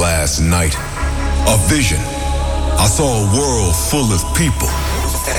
last 0.00 0.40
night. 0.40 0.72
A 1.44 1.56
vision. 1.68 2.00
I 2.80 2.88
saw 2.88 3.04
a 3.04 3.26
world 3.36 3.76
full 3.76 4.08
of 4.08 4.24
people. 4.32 4.72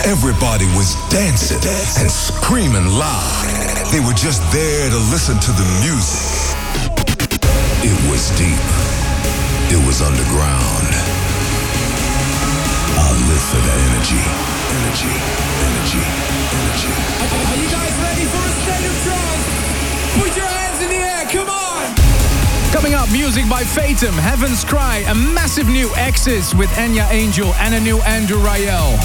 Everybody 0.06 0.70
was 0.78 0.94
dancing 1.10 1.58
and 1.98 2.06
screaming 2.06 2.86
loud. 2.94 3.46
They 3.90 4.00
were 4.06 4.14
just 4.14 4.46
there 4.54 4.86
to 4.94 5.00
listen 5.10 5.42
to 5.42 5.52
the 5.58 5.66
music. 5.82 6.54
It 7.82 7.98
was 8.06 8.30
deep. 8.38 8.62
It 9.74 9.82
was 9.90 10.06
underground. 10.06 10.94
I 13.02 13.10
live 13.18 13.44
for 13.50 13.62
that 13.66 13.80
energy. 13.90 14.22
Energy. 14.78 15.16
Energy. 15.66 16.06
Energy. 16.54 16.94
Are 17.50 17.58
you 17.58 17.70
guys 17.74 17.94
ready 18.06 18.26
for 18.30 18.44
a 18.46 18.54
state 18.62 18.86
of 18.86 18.96
trance? 19.10 19.46
Put 20.22 20.32
your 20.38 20.46
hands 20.46 20.80
in 20.86 20.90
the 20.94 21.02
air, 21.02 21.26
come 21.34 21.50
on! 21.50 21.62
Coming 22.72 22.94
up, 22.94 23.12
music 23.12 23.50
by 23.50 23.64
Fatum, 23.64 24.14
Heaven's 24.14 24.64
Cry, 24.64 25.04
a 25.10 25.14
massive 25.14 25.68
new 25.68 25.90
Exis 25.90 26.58
with 26.58 26.70
Enya 26.70 27.06
Angel 27.12 27.54
and 27.56 27.76
a 27.76 27.80
new 27.82 28.00
Andrew 28.04 28.38
Rayel. 28.38 28.98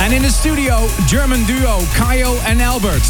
And 0.00 0.12
in 0.12 0.22
the 0.22 0.28
studio, 0.28 0.88
German 1.06 1.44
duo 1.44 1.78
Kayo 1.94 2.36
and 2.44 2.60
Albert. 2.60 3.06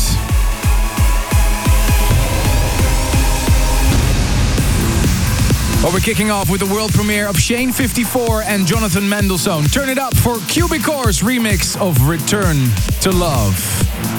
Well, 5.82 5.92
we're 5.92 6.00
kicking 6.00 6.30
off 6.30 6.50
with 6.50 6.60
the 6.60 6.72
world 6.72 6.92
premiere 6.92 7.26
of 7.26 7.38
Shane 7.38 7.72
54 7.72 8.42
and 8.42 8.66
Jonathan 8.66 9.08
Mendelssohn. 9.08 9.64
Turn 9.64 9.88
it 9.88 9.98
up 9.98 10.14
for 10.14 10.38
Cubicore's 10.46 11.22
remix 11.22 11.80
of 11.80 12.06
Return 12.06 12.68
to 13.00 13.10
Love. 13.10 14.11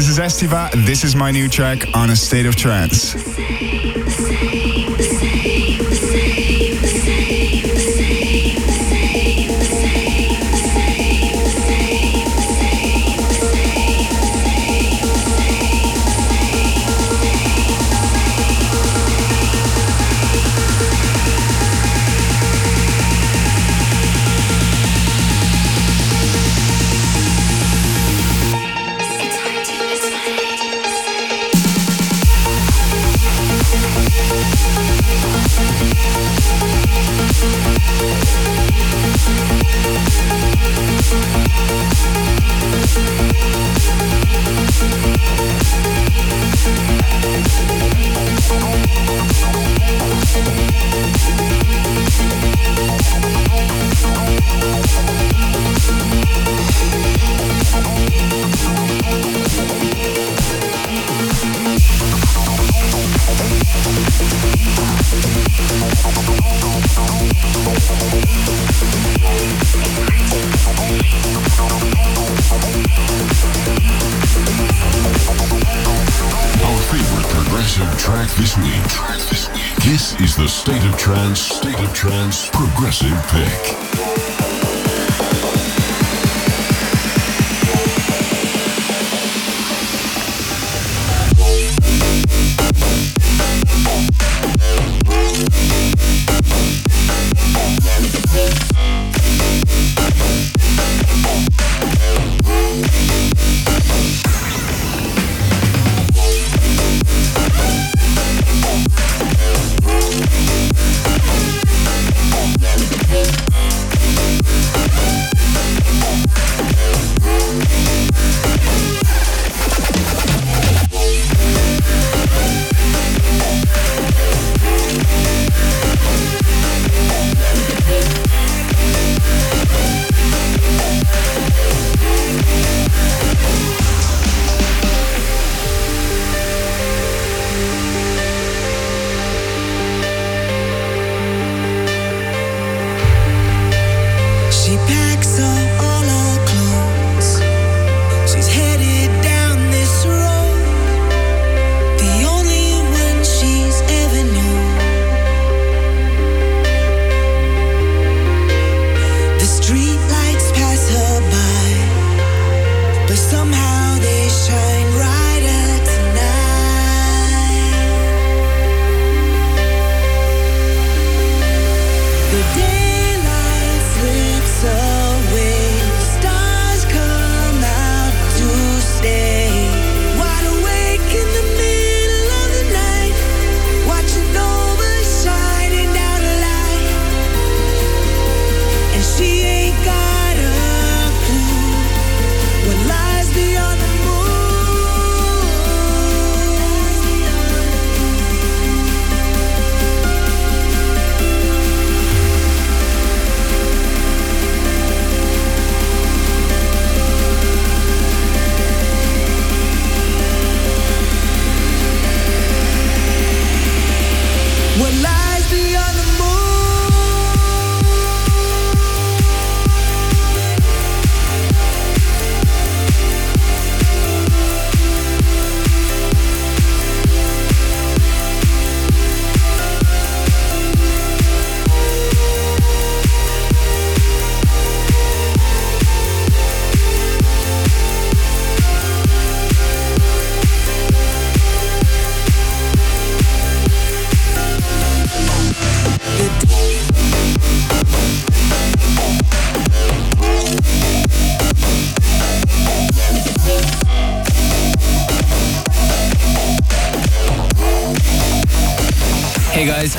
This 0.00 0.08
is 0.08 0.18
Estiva. 0.18 0.70
This 0.86 1.04
is 1.04 1.14
my 1.14 1.30
new 1.30 1.46
track 1.46 1.94
on 1.94 2.08
a 2.08 2.16
state 2.16 2.46
of 2.46 2.56
trance. 2.56 3.29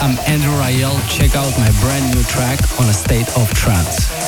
I'm 0.01 0.17
Andrew 0.25 0.50
Rayel. 0.53 1.00
Check 1.08 1.36
out 1.36 1.55
my 1.60 1.70
brand 1.79 2.15
new 2.15 2.24
track 2.24 2.60
on 2.79 2.89
a 2.89 2.93
state 2.93 3.29
of 3.38 3.53
trance. 3.53 4.21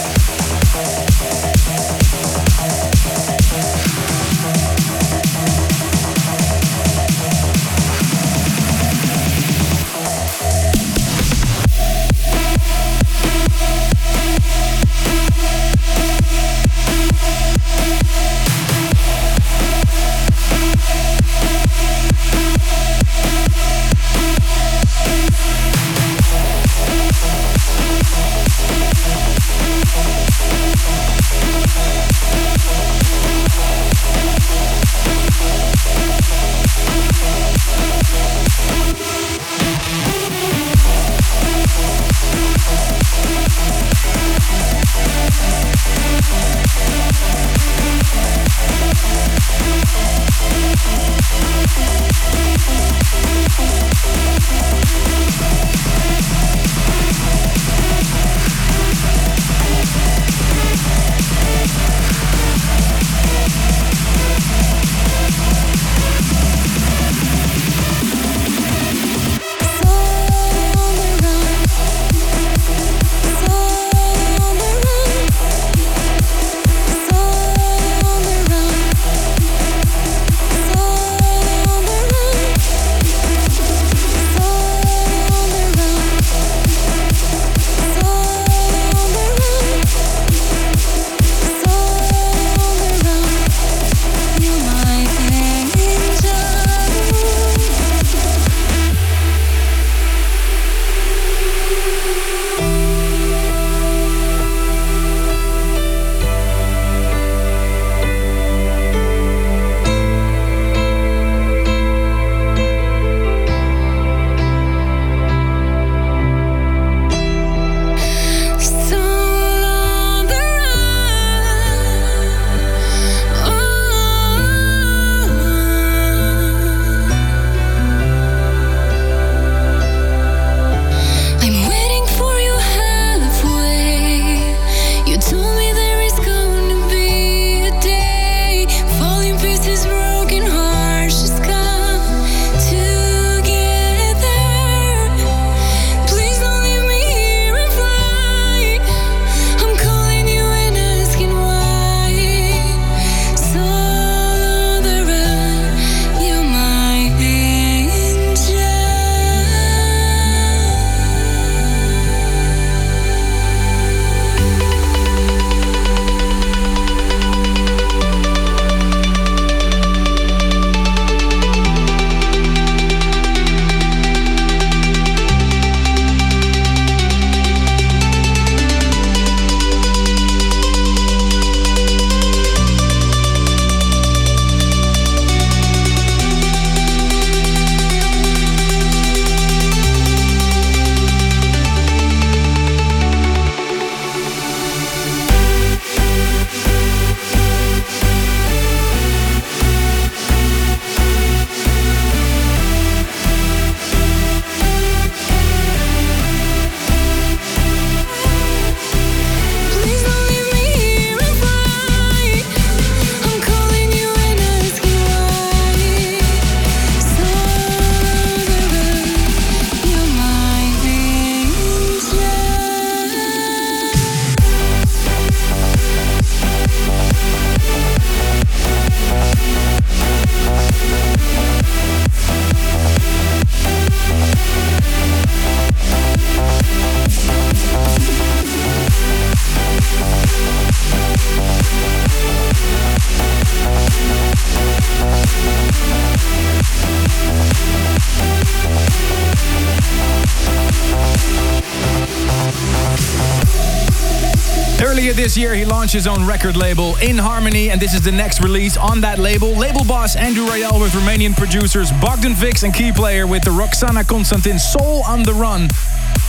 His 255.91 256.07
own 256.07 256.25
record 256.25 256.55
label, 256.55 256.95
In 257.01 257.17
Harmony, 257.17 257.69
and 257.69 257.79
this 257.79 257.93
is 257.93 258.01
the 258.01 258.11
next 258.11 258.41
release 258.41 258.77
on 258.77 259.01
that 259.01 259.19
label. 259.19 259.51
Label 259.51 259.83
boss 259.83 260.15
Andrew 260.15 260.45
Rayel 260.45 260.79
with 260.79 260.91
Romanian 260.93 261.35
producers 261.35 261.91
Bogdan 262.01 262.33
Vix 262.35 262.63
and 262.63 262.73
key 262.73 262.91
player 262.91 263.27
with 263.27 263.43
the 263.43 263.51
Roxana 263.51 264.03
Constantin 264.03 264.57
Soul 264.57 265.03
on 265.03 265.23
the 265.23 265.33
Run. 265.33 265.67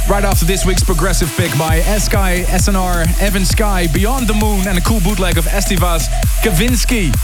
Right 0.09 0.25
after 0.25 0.45
this 0.45 0.67
week's 0.67 0.83
progressive 0.83 1.33
pick 1.37 1.57
by 1.57 1.81
Sky, 1.99 2.45
SNR, 2.49 3.07
Evan 3.23 3.45
Sky, 3.45 3.87
Beyond 3.87 4.27
the 4.27 4.35
Moon, 4.35 4.67
and 4.67 4.77
a 4.77 4.81
cool 4.81 5.01
bootleg 5.01 5.39
of 5.39 5.45
Estiva's 5.45 6.09
Kavinsky. 6.43 7.15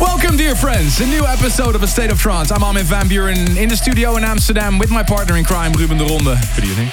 Welcome, 0.00 0.36
dear 0.36 0.54
friends, 0.54 1.00
a 1.00 1.06
new 1.06 1.24
episode 1.24 1.74
of 1.74 1.82
A 1.82 1.86
State 1.86 2.10
of 2.10 2.18
Trance. 2.18 2.50
I'm 2.50 2.62
Armin 2.62 2.84
van 2.84 3.08
Buuren 3.08 3.56
in 3.56 3.68
the 3.68 3.76
studio 3.76 4.16
in 4.16 4.24
Amsterdam 4.24 4.78
with 4.78 4.90
my 4.90 5.02
partner 5.02 5.36
in 5.36 5.44
crime, 5.44 5.72
Ruben 5.72 5.96
de 5.96 6.04
Ronde. 6.04 6.38
Good 6.56 6.64
evening. 6.64 6.90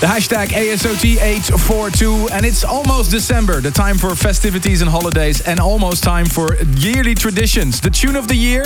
The 0.00 0.06
hashtag 0.06 0.48
ASOT842, 0.48 2.30
and 2.32 2.44
it's 2.44 2.62
almost 2.62 3.10
December, 3.10 3.60
the 3.60 3.70
time 3.70 3.96
for 3.96 4.14
festivities 4.14 4.82
and 4.82 4.90
holidays, 4.90 5.40
and 5.40 5.58
almost 5.58 6.02
time 6.02 6.26
for 6.26 6.56
yearly 6.76 7.14
traditions, 7.14 7.80
the 7.80 7.88
tune 7.88 8.16
of 8.16 8.28
the 8.28 8.34
year, 8.34 8.64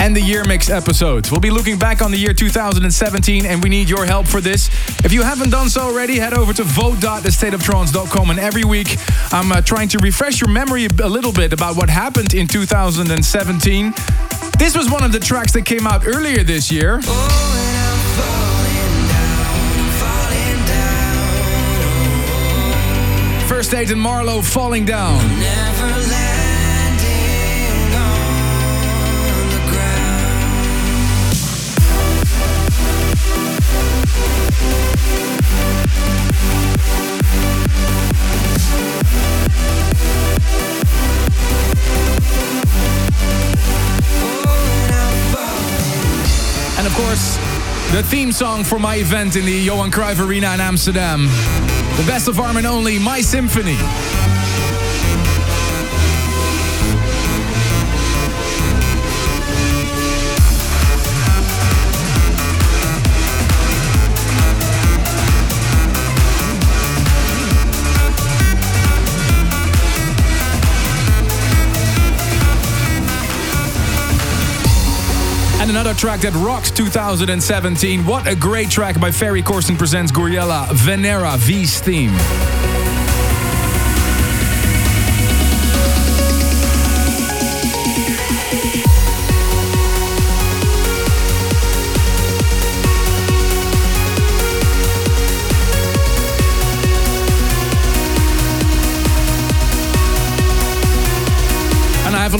and 0.00 0.16
the 0.16 0.20
year 0.20 0.44
mix 0.44 0.70
episodes. 0.70 1.30
We'll 1.30 1.40
be 1.40 1.50
looking 1.50 1.78
back 1.78 2.02
on 2.02 2.10
the 2.10 2.16
year 2.16 2.34
2017, 2.34 3.46
and 3.46 3.62
we 3.62 3.68
need 3.68 3.88
your 3.88 4.06
help 4.06 4.26
for 4.26 4.40
this. 4.40 4.68
If 5.04 5.12
you 5.12 5.22
haven't 5.22 5.50
done 5.50 5.68
so 5.68 5.82
already, 5.82 6.18
head 6.18 6.34
over 6.34 6.52
to 6.54 6.64
vote.thestateoftrance.com, 6.64 8.30
and 8.30 8.40
every 8.40 8.64
week 8.64 8.96
I'm 9.30 9.52
uh, 9.52 9.60
trying 9.60 9.88
to 9.88 9.98
refresh 9.98 10.40
your 10.40 10.50
memory 10.50 10.86
a 10.86 11.08
little 11.08 11.32
bit 11.32 11.52
about 11.52 11.76
what 11.76 11.90
happened 11.90 12.34
in 12.34 12.48
2017. 12.48 13.92
This 14.58 14.76
was 14.76 14.90
one 14.90 15.04
of 15.04 15.12
the 15.12 15.20
tracks 15.20 15.52
that 15.52 15.64
came 15.64 15.86
out 15.86 16.06
earlier 16.06 16.42
this 16.42 16.72
year. 16.72 17.00
First 23.62 23.74
Aid 23.74 23.92
and 23.92 24.00
MaRLo 24.00 24.42
falling 24.42 24.84
down. 24.84 25.20
And 46.78 46.86
of 46.88 46.94
course, 46.96 47.36
the 47.92 48.02
theme 48.02 48.32
song 48.32 48.64
for 48.64 48.80
my 48.80 48.96
event 48.96 49.36
in 49.36 49.44
the 49.44 49.52
Johan 49.52 49.92
Cruyff 49.92 50.18
Arena 50.18 50.52
in 50.52 50.60
Amsterdam. 50.60 51.28
The 51.96 52.04
best 52.06 52.26
of 52.26 52.40
Armin 52.40 52.66
Only, 52.66 52.98
My 52.98 53.20
Symphony. 53.20 53.76
Another 75.92 76.00
track 76.00 76.20
that 76.20 76.32
rocks 76.38 76.70
2017. 76.70 78.06
What 78.06 78.26
a 78.26 78.34
great 78.34 78.70
track 78.70 78.98
by 78.98 79.10
Ferry 79.10 79.42
Corsten 79.42 79.76
presents 79.76 80.10
Gouryella, 80.10 80.64
Venera, 80.68 81.36
Vena's 81.36 81.80
theme. 81.80 82.71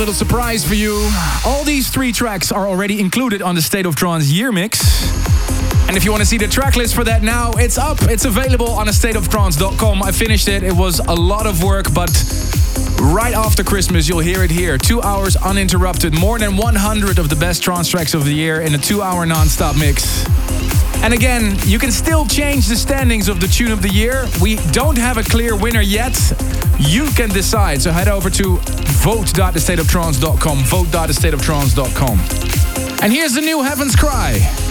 Little 0.02 0.12
surprise 0.12 0.66
for 0.66 0.74
you. 0.74 1.08
All 1.46 1.62
these 1.62 1.88
three 1.88 2.10
tracks 2.10 2.50
are 2.50 2.66
already 2.66 2.98
included 2.98 3.40
on 3.40 3.54
the 3.54 3.62
State 3.62 3.86
of 3.86 3.94
Trance 3.94 4.28
year 4.32 4.50
mix. 4.50 5.06
And 5.86 5.96
if 5.96 6.04
you 6.04 6.10
want 6.10 6.22
to 6.22 6.26
see 6.26 6.38
the 6.38 6.48
track 6.48 6.74
list 6.74 6.96
for 6.96 7.04
that 7.04 7.22
now, 7.22 7.52
it's 7.52 7.78
up. 7.78 8.02
It's 8.02 8.24
available 8.24 8.68
on 8.68 8.88
stateoftrance.com. 8.88 10.02
I 10.02 10.10
finished 10.10 10.48
it. 10.48 10.64
It 10.64 10.72
was 10.72 10.98
a 10.98 11.14
lot 11.14 11.46
of 11.46 11.62
work, 11.62 11.94
but 11.94 12.10
right 13.00 13.32
after 13.32 13.62
Christmas, 13.62 14.08
you'll 14.08 14.18
hear 14.18 14.42
it 14.42 14.50
here. 14.50 14.76
Two 14.76 15.00
hours 15.02 15.36
uninterrupted. 15.36 16.18
More 16.18 16.36
than 16.36 16.56
100 16.56 17.20
of 17.20 17.28
the 17.28 17.36
best 17.36 17.62
trance 17.62 17.86
tracks 17.86 18.12
of 18.12 18.24
the 18.24 18.34
year 18.34 18.60
in 18.60 18.74
a 18.74 18.78
two 18.78 19.02
hour 19.02 19.24
non 19.24 19.46
stop 19.46 19.76
mix. 19.78 20.26
And 21.04 21.14
again, 21.14 21.56
you 21.64 21.78
can 21.78 21.92
still 21.92 22.26
change 22.26 22.66
the 22.66 22.76
standings 22.76 23.28
of 23.28 23.40
the 23.40 23.46
tune 23.46 23.70
of 23.70 23.82
the 23.82 23.88
year. 23.88 24.26
We 24.40 24.56
don't 24.72 24.98
have 24.98 25.16
a 25.16 25.22
clear 25.22 25.54
winner 25.54 25.80
yet. 25.80 26.16
You 26.78 27.06
can 27.10 27.28
decide. 27.28 27.82
So 27.82 27.90
head 27.90 28.08
over 28.08 28.30
to 28.30 28.56
vote.thestateoftrance.com. 29.02 30.58
Vote.thestateoftrance.com. 30.64 32.18
And 33.02 33.12
here's 33.12 33.34
the 33.34 33.40
new 33.40 33.62
Heaven's 33.62 33.96
Cry. 33.96 34.61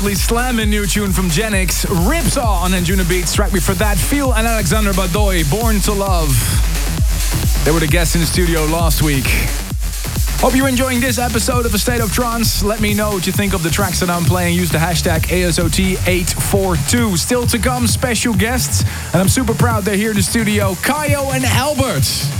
Absolutely 0.00 0.16
slamming 0.18 0.70
new 0.70 0.86
tune 0.86 1.12
from 1.12 1.28
Genix. 1.28 1.84
Ripsaw 1.84 2.62
on 2.62 2.70
Anjuna 2.70 3.06
Beats. 3.06 3.34
Track 3.34 3.52
me 3.52 3.60
for 3.60 3.74
that. 3.74 3.98
Phil 3.98 4.32
and 4.32 4.46
Alexander 4.46 4.92
Badoy, 4.92 5.44
Born 5.50 5.78
to 5.80 5.92
Love. 5.92 6.30
They 7.66 7.70
were 7.70 7.80
the 7.80 7.86
guests 7.86 8.14
in 8.14 8.22
the 8.22 8.26
studio 8.26 8.64
last 8.64 9.02
week. 9.02 9.26
Hope 10.40 10.56
you're 10.56 10.68
enjoying 10.68 11.00
this 11.00 11.18
episode 11.18 11.66
of 11.66 11.74
A 11.74 11.78
State 11.78 12.00
of 12.00 12.10
Trance. 12.14 12.62
Let 12.62 12.80
me 12.80 12.94
know 12.94 13.10
what 13.10 13.26
you 13.26 13.32
think 13.34 13.52
of 13.52 13.62
the 13.62 13.68
tracks 13.68 14.00
that 14.00 14.08
I'm 14.08 14.24
playing. 14.24 14.54
Use 14.54 14.70
the 14.70 14.78
hashtag 14.78 15.26
ASOT842. 15.26 17.18
Still 17.18 17.46
to 17.48 17.58
come, 17.58 17.86
special 17.86 18.32
guests. 18.32 18.82
And 19.12 19.16
I'm 19.16 19.28
super 19.28 19.52
proud 19.52 19.84
they're 19.84 19.96
here 19.96 20.12
in 20.12 20.16
the 20.16 20.22
studio. 20.22 20.72
Kyau 20.76 21.34
and 21.34 21.44
Albert. 21.44 22.39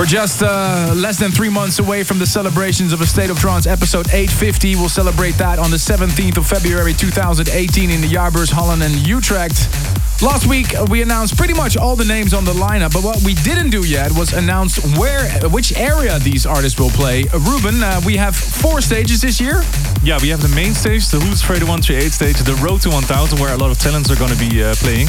We're 0.00 0.06
just 0.06 0.42
uh, 0.42 0.94
less 0.96 1.18
than 1.18 1.30
three 1.30 1.50
months 1.50 1.78
away 1.78 2.04
from 2.04 2.18
the 2.18 2.24
celebrations 2.24 2.94
of 2.94 3.02
A 3.02 3.06
State 3.06 3.28
of 3.28 3.38
Trance 3.38 3.66
episode 3.66 4.06
850. 4.08 4.76
We'll 4.76 4.88
celebrate 4.88 5.32
that 5.32 5.58
on 5.58 5.70
the 5.70 5.76
17th 5.76 6.38
of 6.38 6.46
February 6.46 6.94
2018 6.94 7.90
in 7.90 8.00
the 8.00 8.06
Jaarbeurs, 8.06 8.50
Holland 8.50 8.82
and 8.82 8.94
Utrecht. 9.06 9.68
Last 10.22 10.46
week 10.46 10.68
we 10.88 11.02
announced 11.02 11.36
pretty 11.36 11.52
much 11.52 11.76
all 11.76 11.96
the 11.96 12.06
names 12.06 12.32
on 12.32 12.46
the 12.46 12.54
lineup, 12.54 12.94
but 12.94 13.04
what 13.04 13.22
we 13.22 13.34
didn't 13.34 13.68
do 13.68 13.84
yet 13.84 14.10
was 14.12 14.32
announce 14.32 14.80
where, 14.96 15.28
which 15.50 15.76
area 15.76 16.18
these 16.18 16.46
artists 16.46 16.80
will 16.80 16.88
play. 16.96 17.24
Ruben, 17.34 17.82
uh, 17.82 18.00
we 18.06 18.16
have 18.16 18.34
four 18.34 18.80
stages 18.80 19.20
this 19.20 19.38
year. 19.38 19.62
Yeah, 20.02 20.18
we 20.22 20.30
have 20.30 20.40
the 20.40 20.54
main 20.56 20.72
stage, 20.72 21.10
the 21.10 21.20
Who's 21.20 21.42
Afraid 21.42 21.60
of 21.60 21.68
138 21.68 22.10
stage, 22.10 22.38
the 22.38 22.54
Road 22.64 22.80
to 22.82 22.88
1000, 22.88 23.38
where 23.38 23.52
a 23.52 23.58
lot 23.58 23.70
of 23.70 23.78
talents 23.78 24.10
are 24.10 24.16
going 24.16 24.32
to 24.32 24.40
be 24.48 24.64
uh, 24.64 24.72
playing. 24.76 25.08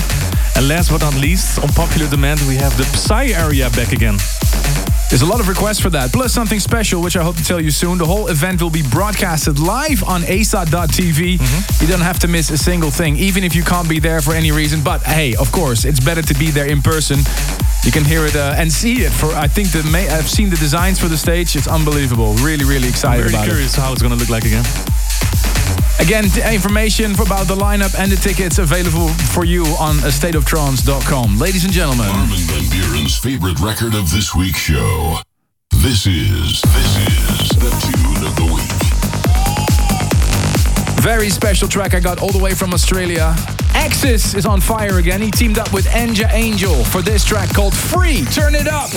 And 0.58 0.67
last 0.67 0.91
but 0.91 0.99
not 0.99 1.15
least, 1.15 1.60
on 1.60 1.69
popular 1.69 2.10
demand, 2.10 2.41
we 2.41 2.56
have 2.58 2.75
the 2.75 2.84
Psy 2.84 3.27
area 3.27 3.69
back 3.69 3.93
again. 3.93 4.17
There's 5.12 5.24
a 5.24 5.26
lot 5.26 5.41
of 5.41 5.50
requests 5.50 5.82
for 5.82 5.89
that, 5.89 6.13
plus 6.13 6.32
something 6.32 6.62
special, 6.62 7.02
which 7.02 7.17
I 7.17 7.21
hope 7.21 7.36
to 7.36 7.43
tell 7.43 7.60
you 7.60 7.69
soon. 7.69 7.97
The 7.97 8.06
whole 8.06 8.30
event 8.30 8.62
will 8.62 8.69
be 8.69 8.82
broadcasted 8.82 9.60
live 9.60 10.06
on 10.06 10.24
ASA.tv. 10.24 11.82
You 11.82 11.88
don't 11.88 12.00
have 12.00 12.17
to 12.19 12.30
miss 12.30 12.50
a 12.50 12.58
single 12.58 12.91
thing, 12.91 13.17
even 13.17 13.43
if 13.43 13.54
you 13.54 13.62
can't 13.62 13.89
be 13.89 14.00
there 14.00 14.21
for 14.21 14.34
any 14.34 14.54
reason. 14.54 14.82
But 14.82 15.04
hey, 15.04 15.36
of 15.36 15.52
course, 15.52 15.84
it's 15.84 16.00
better 16.00 16.21
to 16.21 16.34
be 16.36 16.50
there 16.50 16.67
in 16.67 16.82
person. 16.82 17.19
You 17.84 17.91
can 17.91 18.06
hear 18.06 18.26
it 18.26 18.38
uh, 18.38 18.56
and 18.56 18.71
see 18.71 19.02
it. 19.02 19.12
For 19.12 19.34
I 19.34 19.47
think 19.47 19.71
the 19.71 19.82
I've 20.10 20.30
seen 20.30 20.50
the 20.50 20.56
designs 20.56 20.97
for 20.97 21.10
the 21.10 21.17
stage. 21.17 21.58
It's 21.58 21.67
unbelievable. 21.67 22.36
Really, 22.36 22.63
really 22.63 22.88
excited 22.88 23.24
Very 23.24 23.34
about 23.34 23.47
it. 23.47 23.50
curious 23.50 23.76
how 23.76 23.91
it's 23.91 24.02
going 24.02 24.13
to 24.13 24.19
look 24.19 24.30
like 24.30 24.45
again. 24.45 24.63
Again, 26.01 26.25
information 26.51 27.13
about 27.13 27.45
the 27.47 27.55
lineup 27.55 27.93
and 27.97 28.11
the 28.11 28.15
tickets 28.15 28.57
available 28.57 29.09
for 29.33 29.45
you 29.45 29.63
on 29.79 29.95
stateoftrance.com. 29.97 31.37
Ladies 31.37 31.63
and 31.63 31.71
gentlemen, 31.71 32.07
Armin 32.07 32.39
Van 32.49 32.63
Buuren's 32.63 33.17
favorite 33.19 33.59
record 33.59 33.93
of 33.93 34.09
this 34.09 34.33
week's 34.33 34.57
show. 34.57 35.19
This 35.69 36.07
is 36.07 36.61
this 36.63 36.97
is 37.07 37.49
the 37.49 37.69
tune 37.85 38.25
of 38.25 38.35
the 38.35 38.45
week. 38.51 38.71
very 41.01 41.29
special 41.29 41.67
track 41.67 41.93
I 41.93 41.99
got 41.99 42.19
all 42.19 42.31
the 42.31 42.43
way 42.43 42.55
from 42.55 42.73
Australia. 42.73 43.35
Axis 43.75 44.33
is 44.33 44.47
on 44.47 44.59
fire 44.59 44.97
again. 44.97 45.21
He 45.21 45.29
teamed 45.29 45.59
up 45.59 45.71
with 45.71 45.85
Enya 45.85 46.33
Angel 46.33 46.83
for 46.85 47.03
this 47.03 47.23
track 47.23 47.53
called 47.53 47.75
Free. 47.75 48.25
Turn 48.25 48.55
it 48.55 48.67
up. 48.67 48.89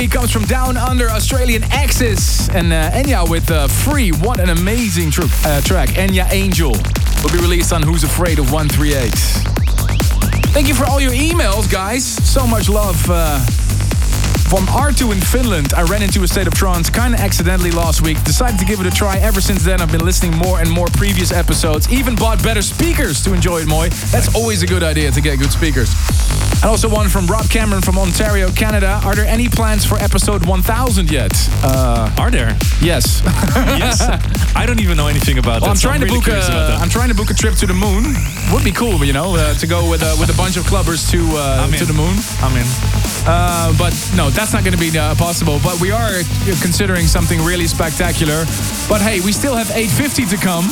Week 0.00 0.10
comes 0.12 0.30
from 0.30 0.44
Down 0.44 0.78
Under 0.78 1.10
Australian 1.10 1.62
Axis 1.64 2.48
and 2.50 2.72
uh, 2.72 2.90
Enya 2.92 3.28
with 3.28 3.50
uh, 3.50 3.68
Free. 3.68 4.10
What 4.12 4.40
an 4.40 4.48
amazing 4.48 5.10
tr- 5.10 5.22
uh, 5.44 5.60
track. 5.60 5.90
Enya 5.90 6.26
Angel 6.32 6.70
will 6.70 7.30
be 7.30 7.38
released 7.38 7.72
on 7.72 7.82
Who's 7.82 8.02
Afraid 8.02 8.38
of 8.38 8.50
138. 8.50 9.10
Thank 10.52 10.68
you 10.68 10.74
for 10.74 10.84
all 10.84 11.00
your 11.00 11.12
emails, 11.12 11.70
guys. 11.70 12.04
So 12.04 12.46
much 12.46 12.70
love. 12.70 12.96
Uh, 13.10 13.44
from 14.50 14.66
R2 14.66 15.12
in 15.12 15.20
Finland, 15.20 15.72
I 15.74 15.82
ran 15.82 16.02
into 16.02 16.24
a 16.24 16.28
state 16.28 16.48
of 16.48 16.54
trance 16.54 16.90
kind 16.90 17.14
of 17.14 17.20
accidentally 17.20 17.70
last 17.70 18.02
week. 18.02 18.22
Decided 18.24 18.58
to 18.58 18.64
give 18.64 18.80
it 18.80 18.86
a 18.86 18.90
try. 18.90 19.16
Ever 19.18 19.40
since 19.40 19.62
then, 19.64 19.80
I've 19.80 19.92
been 19.92 20.04
listening 20.04 20.36
more 20.36 20.58
and 20.60 20.68
more 20.68 20.86
previous 20.94 21.30
episodes. 21.32 21.88
Even 21.92 22.16
bought 22.16 22.42
better 22.42 22.60
speakers 22.60 23.22
to 23.22 23.32
enjoy 23.32 23.58
it 23.60 23.68
more. 23.68 23.88
That's 24.10 24.34
always 24.34 24.62
a 24.62 24.66
good 24.66 24.82
idea 24.82 25.12
to 25.12 25.20
get 25.20 25.38
good 25.38 25.52
speakers. 25.52 25.94
And 26.62 26.64
also 26.68 26.88
one 26.90 27.08
from 27.08 27.26
Rob 27.28 27.48
Cameron 27.48 27.80
from 27.80 27.96
Ontario, 27.96 28.50
Canada. 28.50 29.00
Are 29.04 29.14
there 29.14 29.24
any 29.24 29.48
plans 29.48 29.84
for 29.84 29.96
episode 29.98 30.44
1000 30.44 31.10
yet? 31.10 31.32
Uh, 31.62 32.10
Are 32.18 32.30
there? 32.30 32.56
yes. 32.82 33.22
Yes. 33.80 34.02
I 34.56 34.66
don't 34.66 34.80
even 34.80 34.96
know 34.96 35.06
anything 35.06 35.38
about 35.38 35.60
Well, 35.62 35.70
that. 35.70 35.70
I'm 35.70 35.76
so 35.76 35.88
trying 35.88 36.00
to 36.00 36.06
really 36.06 36.18
book 36.20 36.28
a. 36.28 36.76
I'm 36.80 36.88
trying 36.90 37.08
to 37.08 37.14
book 37.14 37.30
a 37.30 37.34
trip 37.34 37.54
to 37.56 37.66
the 37.66 37.72
moon. 37.74 38.04
Would 38.52 38.64
be 38.64 38.72
cool, 38.72 39.02
you 39.04 39.12
know, 39.12 39.36
uh, 39.36 39.54
to 39.54 39.66
go 39.66 39.88
with 39.88 40.02
uh, 40.02 40.16
with 40.20 40.28
a 40.28 40.36
bunch 40.36 40.56
of 40.56 40.64
clubbers 40.64 41.08
to 41.12 41.20
uh, 41.36 41.66
to 41.78 41.84
the 41.86 41.92
moon. 41.94 42.16
I'm 42.42 42.56
in. 42.56 42.66
Uh, 43.26 43.72
but 43.78 43.94
no, 44.16 44.28
that's 44.40 44.54
not 44.54 44.64
going 44.64 44.72
to 44.72 44.80
be 44.80 44.96
uh, 44.98 45.14
possible. 45.16 45.60
But 45.62 45.78
we 45.82 45.90
are 45.90 46.22
considering 46.62 47.06
something 47.06 47.42
really 47.42 47.66
spectacular. 47.66 48.46
But 48.88 49.02
hey, 49.02 49.20
we 49.20 49.32
still 49.32 49.54
have 49.54 49.70
850 49.70 50.24
to 50.34 50.36
come. 50.40 50.64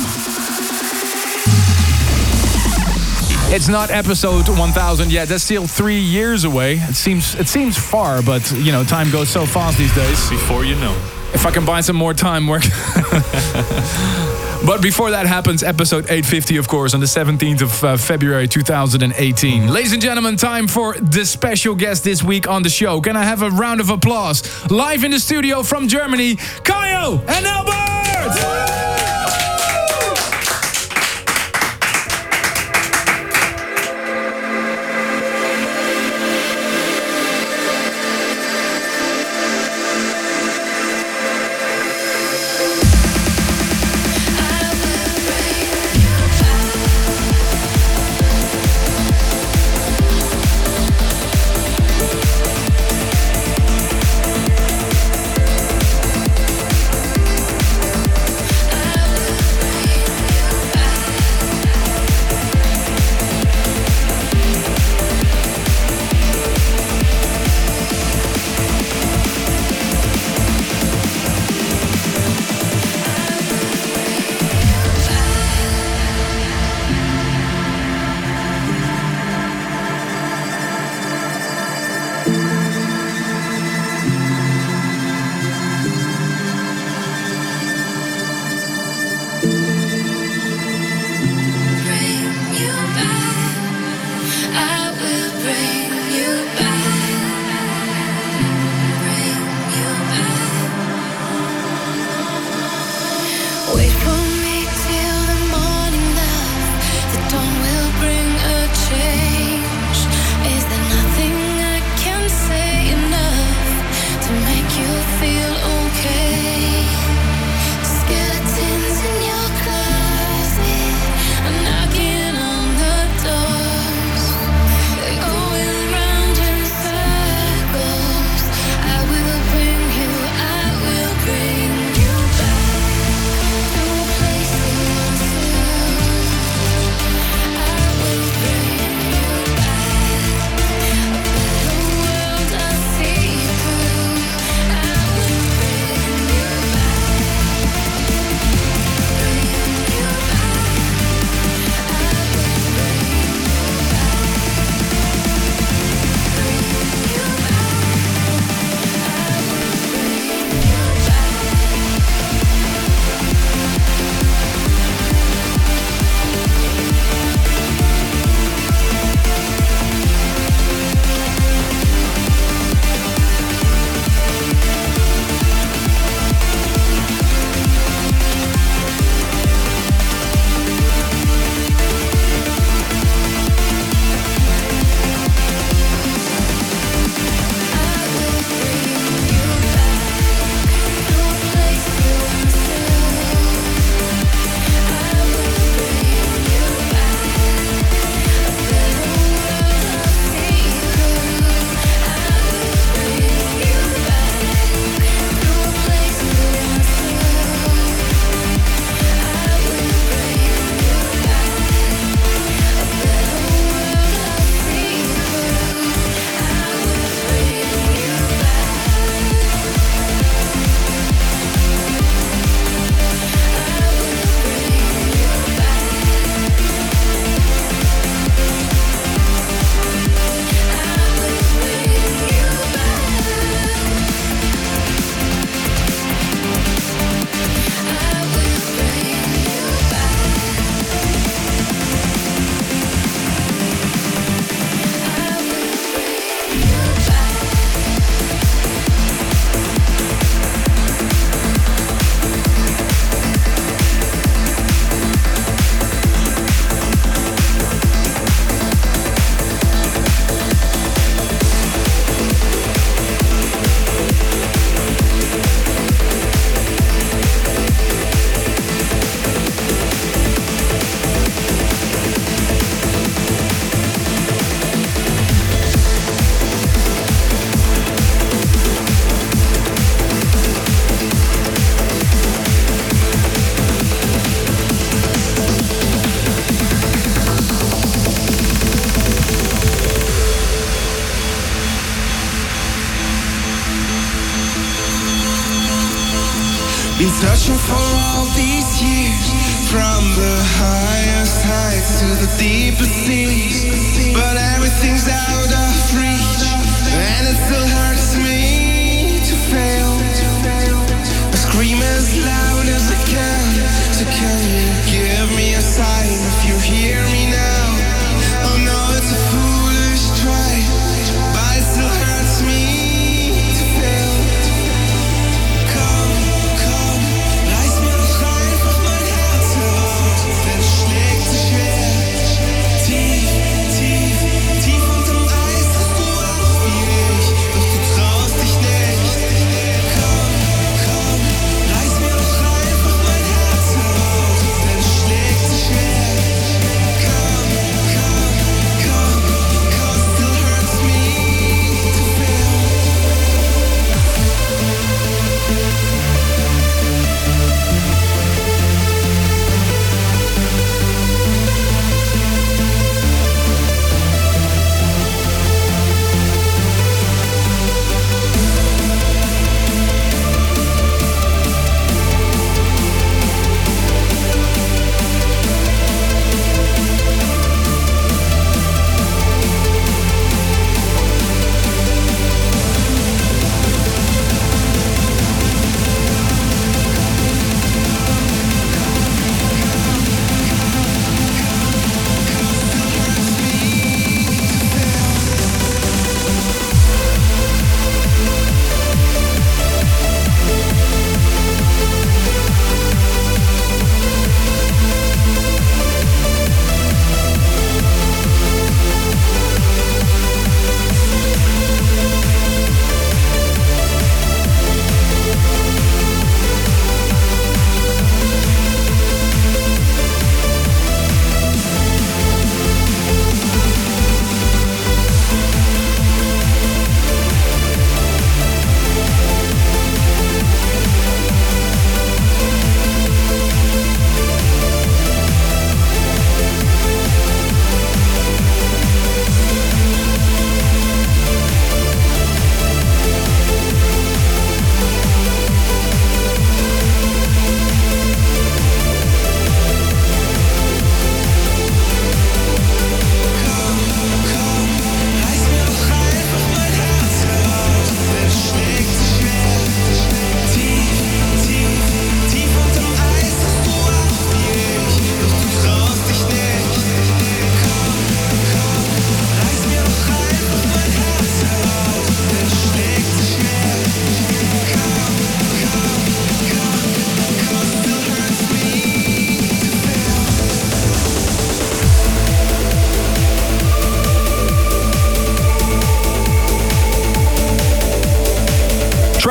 It's 3.55 3.69
not 3.69 3.91
episode 3.91 4.49
1000 4.49 5.13
yet. 5.13 5.29
That's 5.29 5.45
still 5.45 5.67
three 5.67 6.01
years 6.01 6.45
away. 6.45 6.77
It 6.77 6.97
seems 6.97 7.35
it 7.35 7.49
seems 7.49 7.77
far, 7.77 8.23
but 8.23 8.51
you 8.53 8.73
know, 8.73 8.85
time 8.85 9.11
goes 9.11 9.29
so 9.29 9.45
fast 9.45 9.77
these 9.77 9.95
days. 9.95 10.31
Before 10.31 10.65
you 10.65 10.75
know. 10.77 10.95
If 11.35 11.45
I 11.45 11.51
can 11.51 11.67
buy 11.67 11.83
some 11.83 11.97
more 11.97 12.15
time, 12.15 12.47
work. 12.47 12.65
But 14.67 14.83
before 14.83 15.11
that 15.13 15.27
happens, 15.27 15.63
episode 15.63 16.05
850, 16.05 16.57
of 16.57 16.69
course, 16.69 16.93
on 16.93 17.01
the 17.01 17.07
17th 17.07 17.63
of 17.63 17.85
uh, 17.85 17.97
February 17.97 18.49
2018. 18.49 19.69
Ladies 19.69 19.93
and 19.93 20.03
gentlemen, 20.03 20.37
time 20.37 20.67
for 20.69 20.95
the 20.95 21.25
special 21.25 21.75
guest 21.75 22.05
this 22.05 22.23
week 22.23 22.49
on 22.49 22.63
the 22.63 22.69
show. 22.69 23.01
Can 23.01 23.17
I 23.17 23.25
have 23.25 23.43
a 23.43 23.51
round 23.51 23.81
of 23.81 23.89
applause? 23.89 24.43
Live 24.71 25.05
in 25.05 25.13
the 25.13 25.21
studio 25.21 25.63
from 25.63 25.89
Germany, 25.89 26.37
Kyau 26.37 27.21
and 27.29 27.47
Albert! 27.47 28.78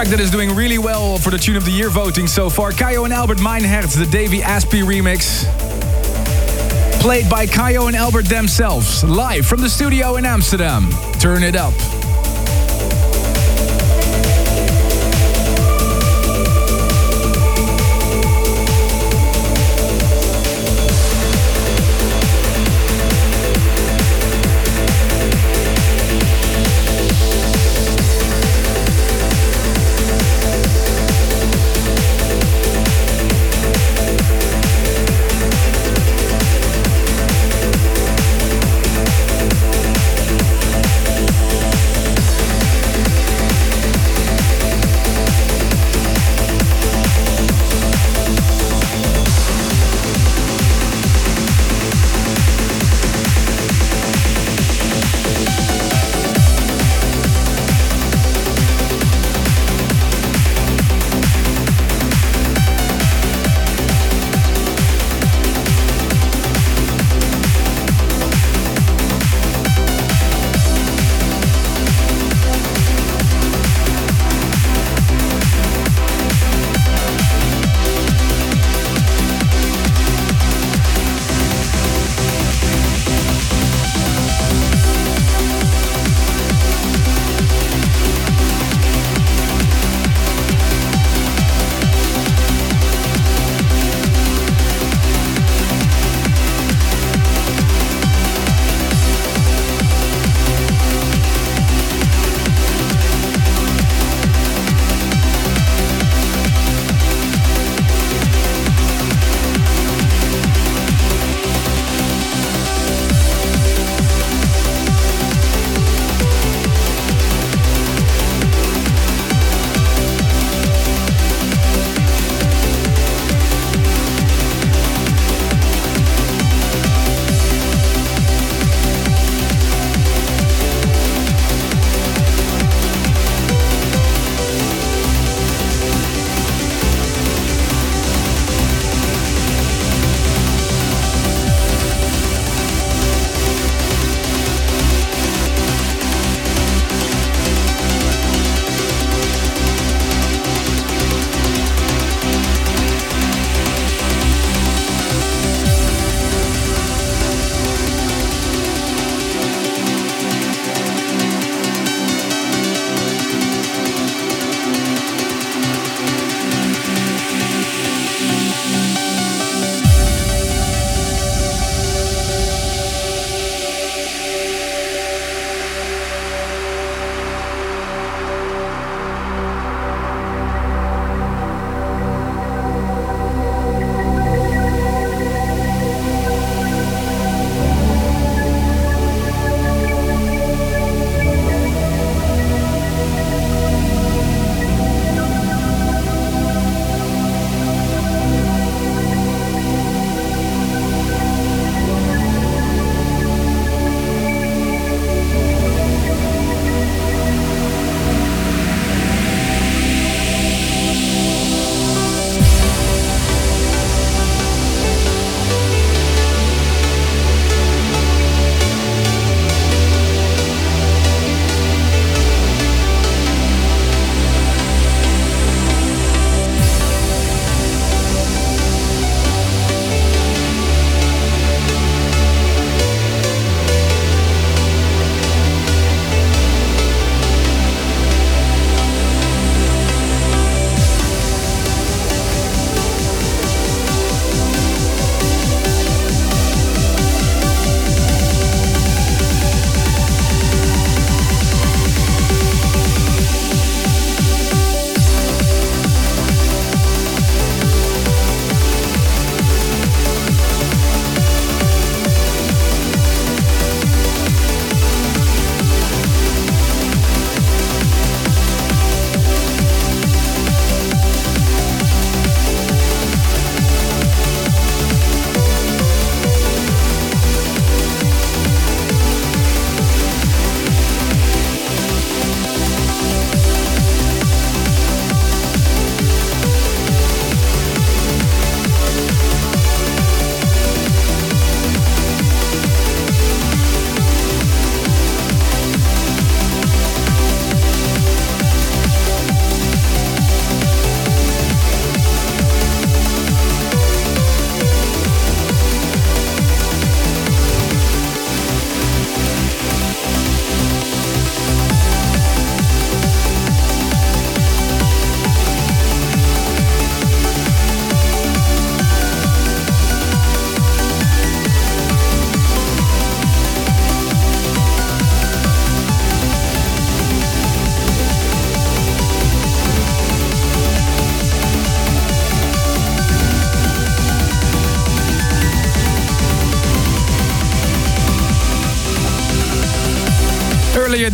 track 0.07 0.17
that 0.17 0.23
is 0.23 0.31
doing 0.31 0.55
really 0.55 0.77
well 0.77 1.17
for 1.17 1.31
the 1.31 1.37
Tune 1.37 1.55
of 1.55 1.65
the 1.65 1.71
Year 1.71 1.89
voting 1.89 2.27
so 2.27 2.49
far. 2.49 2.71
Kyau 2.71 3.05
and 3.05 3.13
Albert 3.13 3.41
Mein 3.41 3.63
Herz, 3.63 3.93
the 3.93 4.05
Davey 4.05 4.41
Asprey 4.41 4.81
remix. 4.81 5.45
Played 6.99 7.29
by 7.29 7.45
Kyau 7.45 7.87
and 7.87 7.95
Albert 7.95 8.25
themselves, 8.25 9.03
live 9.03 9.45
from 9.45 9.61
the 9.61 9.69
studio 9.69 10.15
in 10.17 10.25
Amsterdam. 10.25 10.89
Turn 11.19 11.43
it 11.43 11.55
up. 11.55 11.96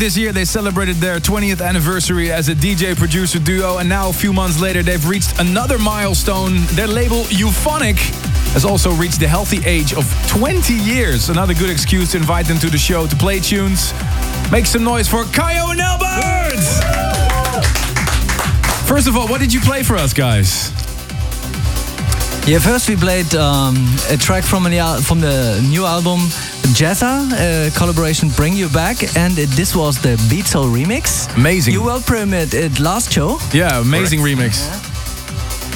This 0.03 0.17
year, 0.17 0.33
they 0.33 0.43
celebrated 0.43 0.97
their 0.97 1.17
20th 1.21 1.65
anniversary 1.65 2.29
as 2.29 2.49
a 2.49 2.53
DJ 2.53 2.93
producer 2.93 3.39
duo, 3.39 3.77
and 3.77 3.87
now 3.87 4.09
a 4.09 4.11
few 4.11 4.33
months 4.33 4.59
later, 4.59 4.83
they've 4.83 5.07
reached 5.07 5.39
another 5.39 5.79
milestone. 5.79 6.57
Their 6.75 6.87
label, 6.87 7.23
Euphonic, 7.29 7.95
has 8.51 8.65
also 8.65 8.91
reached 8.91 9.21
the 9.21 9.29
healthy 9.29 9.65
age 9.65 9.93
of 9.93 10.03
20 10.27 10.73
years. 10.73 11.29
Another 11.29 11.53
good 11.53 11.69
excuse 11.69 12.11
to 12.11 12.17
invite 12.17 12.47
them 12.47 12.59
to 12.59 12.69
the 12.69 12.77
show 12.77 13.07
to 13.07 13.15
play 13.15 13.39
tunes. 13.39 13.93
Make 14.51 14.65
some 14.65 14.83
noise 14.83 15.07
for 15.07 15.23
Kyau 15.23 15.71
and 15.71 15.79
Albert! 15.79 16.59
First 18.85 19.07
of 19.07 19.15
all, 19.15 19.29
what 19.29 19.39
did 19.39 19.53
you 19.53 19.61
play 19.61 19.83
for 19.83 19.95
us, 19.95 20.11
guys? 20.11 20.69
Yeah, 22.45 22.59
first 22.59 22.89
we 22.89 22.97
played 22.97 23.33
um, 23.35 23.77
a 24.09 24.17
track 24.17 24.43
from, 24.43 24.63
from 24.63 25.21
the 25.21 25.65
new 25.71 25.85
album 25.85 26.27
Jazza, 26.71 27.31
uh, 27.31 27.77
collaboration 27.77 28.29
Bring 28.29 28.53
You 28.53 28.69
Back, 28.69 29.15
and 29.15 29.37
it, 29.37 29.49
this 29.49 29.75
was 29.75 30.01
the 30.01 30.15
Beatle 30.29 30.65
remix. 30.71 31.27
Amazing. 31.35 31.73
You 31.73 31.83
will 31.83 31.99
premiered 31.99 32.53
it 32.53 32.79
last 32.79 33.11
show. 33.11 33.37
Yeah, 33.51 33.79
amazing 33.81 34.19
remix. 34.21 34.67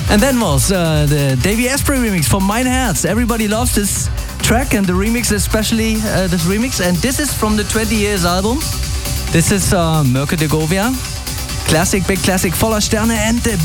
And 0.09 0.21
then 0.21 0.39
was 0.39 0.71
uh, 0.71 1.05
the 1.05 1.37
Davey 1.43 1.67
Asprey 1.67 1.97
remix 1.97 2.25
for 2.25 2.39
Mein 2.39 2.65
Herz. 2.65 3.05
Everybody 3.05 3.47
loves 3.47 3.75
this 3.75 4.09
track 4.39 4.73
and 4.73 4.85
the 4.85 4.93
remix, 4.93 5.31
especially 5.31 5.95
uh, 5.95 6.27
this 6.27 6.45
remix. 6.45 6.79
And 6.79 6.95
this 6.97 7.19
is 7.19 7.33
from 7.33 7.57
the 7.57 7.63
20 7.65 7.95
Years 7.95 8.25
album. 8.25 8.57
This 9.31 9.51
is 9.51 9.73
uh, 9.73 10.03
Mirco 10.05 10.37
de 10.37 10.47
Govia. 10.47 11.16
Classic, 11.67 12.05
big 12.07 12.19
classic, 12.19 12.53
voller 12.53 12.81
Sterne. 12.81 13.11
And 13.11 13.39
the 13.39 13.57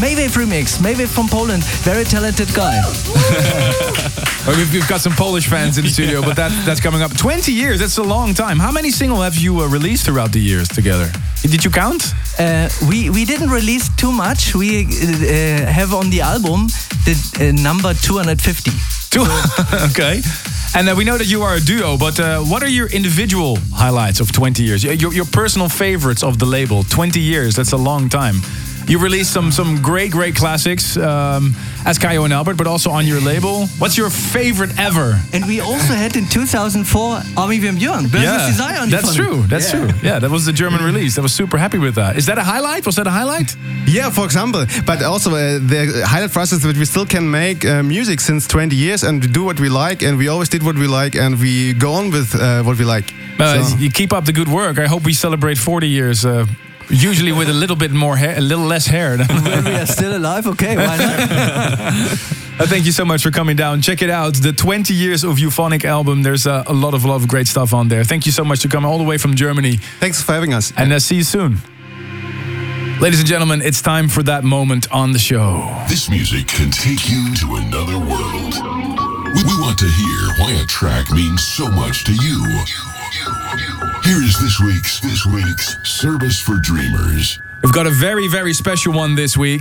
Maywave 0.00 0.36
remix. 0.36 0.78
Maywave 0.78 1.08
from 1.08 1.28
Poland. 1.28 1.64
Very 1.84 2.04
talented 2.04 2.52
guy. 2.54 2.80
Well, 4.46 4.56
we've, 4.56 4.72
we've 4.72 4.88
got 4.88 5.02
some 5.02 5.12
Polish 5.12 5.46
fans 5.46 5.76
in 5.76 5.84
the 5.84 5.90
studio, 5.90 6.22
but 6.22 6.34
that, 6.36 6.50
that's 6.64 6.80
coming 6.80 7.02
up. 7.02 7.14
20 7.14 7.52
years, 7.52 7.80
that's 7.80 7.98
a 7.98 8.02
long 8.02 8.32
time. 8.32 8.58
How 8.58 8.72
many 8.72 8.90
single 8.90 9.20
have 9.20 9.36
you 9.36 9.60
uh, 9.60 9.68
released 9.68 10.06
throughout 10.06 10.32
the 10.32 10.40
years 10.40 10.68
together? 10.68 11.10
Did 11.42 11.62
you 11.62 11.70
count? 11.70 12.14
Uh, 12.38 12.70
we 12.88 13.10
we 13.10 13.26
didn't 13.26 13.50
release 13.50 13.90
too 13.96 14.10
much. 14.10 14.54
We 14.54 14.86
uh, 14.86 15.66
have 15.66 15.92
on 15.92 16.08
the 16.08 16.22
album 16.22 16.68
the 17.04 17.14
uh, 17.40 17.62
number 17.62 17.92
250. 17.92 18.97
Two. 19.10 19.22
okay. 19.90 20.20
And 20.74 20.88
uh, 20.88 20.94
we 20.96 21.04
know 21.04 21.16
that 21.16 21.26
you 21.26 21.42
are 21.42 21.54
a 21.56 21.60
duo, 21.60 21.96
but 21.96 22.20
uh, 22.20 22.40
what 22.40 22.62
are 22.62 22.68
your 22.68 22.88
individual 22.88 23.56
highlights 23.72 24.20
of 24.20 24.32
20 24.32 24.62
years? 24.62 24.84
Your, 24.84 25.12
your 25.12 25.24
personal 25.24 25.68
favorites 25.68 26.22
of 26.22 26.38
the 26.38 26.46
label? 26.46 26.82
20 26.82 27.18
years, 27.18 27.56
that's 27.56 27.72
a 27.72 27.76
long 27.76 28.08
time. 28.08 28.36
You 28.88 28.98
released 28.98 29.32
some 29.32 29.52
some 29.52 29.80
great, 29.82 30.10
great 30.10 30.34
classics 30.34 30.96
um, 30.96 31.54
as 31.84 31.98
Kyau 31.98 32.24
and 32.24 32.32
Albert, 32.32 32.56
but 32.56 32.66
also 32.66 32.90
on 32.90 33.06
your 33.06 33.20
label. 33.20 33.66
What's 33.78 33.96
your 33.98 34.10
favorite 34.10 34.70
ever? 34.78 35.20
And 35.34 35.44
we 35.46 35.60
also 35.60 35.92
had 35.94 36.16
in 36.16 36.24
2004 36.26 37.20
Armin 37.36 37.60
van 37.60 37.76
Buuren, 37.76 38.06
Böses 38.08 38.46
Desire 38.46 38.80
on 38.80 38.88
that's 38.90 39.14
true. 39.14 39.42
That's 39.46 39.72
Yeah. 39.72 39.78
true. 39.78 39.90
Yeah, 40.02 40.18
that 40.20 40.30
was 40.30 40.44
the 40.44 40.52
German 40.52 40.82
release. 40.82 41.18
I 41.18 41.22
was 41.22 41.32
super 41.34 41.58
happy 41.58 41.78
with 41.78 41.94
that. 41.96 42.16
Is 42.16 42.24
that 42.26 42.38
a 42.38 42.42
highlight? 42.42 42.86
Was 42.86 42.94
that 42.96 43.06
a 43.06 43.10
highlight? 43.10 43.54
Yeah, 43.86 44.10
for 44.10 44.24
example. 44.24 44.64
But 44.86 45.02
also, 45.02 45.30
uh, 45.30 45.58
the 45.72 46.02
highlight 46.06 46.30
for 46.30 46.40
us 46.40 46.52
is 46.52 46.60
that 46.62 46.76
we 46.76 46.84
still 46.86 47.06
can 47.06 47.30
make 47.30 47.64
uh, 47.66 47.82
music 47.82 48.20
since 48.20 48.46
20 48.48 48.74
years 48.74 49.02
and 49.04 49.20
we 49.22 49.28
do 49.28 49.44
what 49.44 49.58
we 49.60 49.68
like, 49.68 50.02
and 50.06 50.16
we 50.18 50.28
always 50.28 50.48
did 50.48 50.62
what 50.62 50.76
we 50.76 50.86
like, 50.86 51.14
and 51.14 51.38
we 51.40 51.74
go 51.74 51.92
on 51.92 52.10
with 52.10 52.34
uh, 52.34 52.62
what 52.66 52.78
we 52.78 52.84
like. 52.84 53.12
Uh, 53.38 53.62
So- 53.64 53.76
You 53.78 53.90
keep 53.90 54.12
up 54.12 54.24
the 54.24 54.32
good 54.32 54.48
work. 54.48 54.78
I 54.78 54.86
hope 54.86 55.04
we 55.04 55.12
celebrate 55.14 55.58
40 55.58 55.86
years. 55.88 56.24
Usually 56.90 57.32
with 57.32 57.48
a 57.48 57.52
little 57.52 57.76
bit 57.76 57.90
more 57.90 58.16
hair, 58.16 58.36
a 58.36 58.40
little 58.40 58.64
less 58.64 58.86
hair. 58.86 59.18
When 59.18 59.64
we 59.64 59.72
are 59.72 59.86
still 59.86 60.16
alive, 60.16 60.46
okay, 60.46 60.76
why 60.76 60.96
not? 60.96 62.18
Uh, 62.58 62.66
thank 62.66 62.86
you 62.86 62.90
so 62.90 63.04
much 63.04 63.22
for 63.22 63.30
coming 63.30 63.54
down. 63.54 63.80
Check 63.80 64.02
it 64.02 64.10
out. 64.10 64.34
The 64.34 64.52
20 64.52 64.92
years 64.92 65.22
of 65.22 65.38
Euphonic 65.38 65.84
album. 65.84 66.24
There's 66.24 66.44
uh, 66.44 66.64
a 66.66 66.72
lot 66.72 66.92
of, 66.92 67.04
love, 67.04 67.22
of 67.22 67.28
great 67.28 67.46
stuff 67.46 67.72
on 67.72 67.86
there. 67.86 68.02
Thank 68.02 68.26
you 68.26 68.32
so 68.32 68.44
much 68.44 68.62
for 68.62 68.68
coming 68.68 68.90
all 68.90 68.98
the 68.98 69.04
way 69.04 69.16
from 69.16 69.36
Germany. 69.36 69.76
Thanks 70.00 70.20
for 70.20 70.32
having 70.32 70.52
us. 70.52 70.72
And 70.76 70.92
uh, 70.92 70.98
see 70.98 71.14
you 71.14 71.22
soon. 71.22 71.58
Ladies 73.00 73.20
and 73.20 73.28
gentlemen, 73.28 73.62
it's 73.62 73.80
time 73.80 74.08
for 74.08 74.24
that 74.24 74.42
moment 74.42 74.90
on 74.90 75.12
the 75.12 75.20
show. 75.20 75.72
This 75.88 76.10
music 76.10 76.48
can 76.48 76.72
take 76.72 77.08
you 77.08 77.32
to 77.36 77.54
another 77.62 77.96
world. 77.96 78.54
We, 79.36 79.44
we 79.44 79.54
want 79.62 79.78
to 79.78 79.86
hear 79.86 80.18
why 80.40 80.58
a 80.60 80.66
track 80.66 81.08
means 81.12 81.46
so 81.46 81.70
much 81.70 82.02
to 82.06 82.12
you. 82.12 83.67
Here 84.08 84.22
is 84.24 84.40
this 84.40 84.58
week's 84.58 85.00
this 85.00 85.26
week's 85.26 85.76
service 85.86 86.40
for 86.40 86.54
dreamers. 86.62 87.38
We've 87.62 87.74
got 87.74 87.86
a 87.86 87.90
very, 87.90 88.26
very 88.26 88.54
special 88.54 88.94
one 88.94 89.14
this 89.14 89.36
week. 89.36 89.60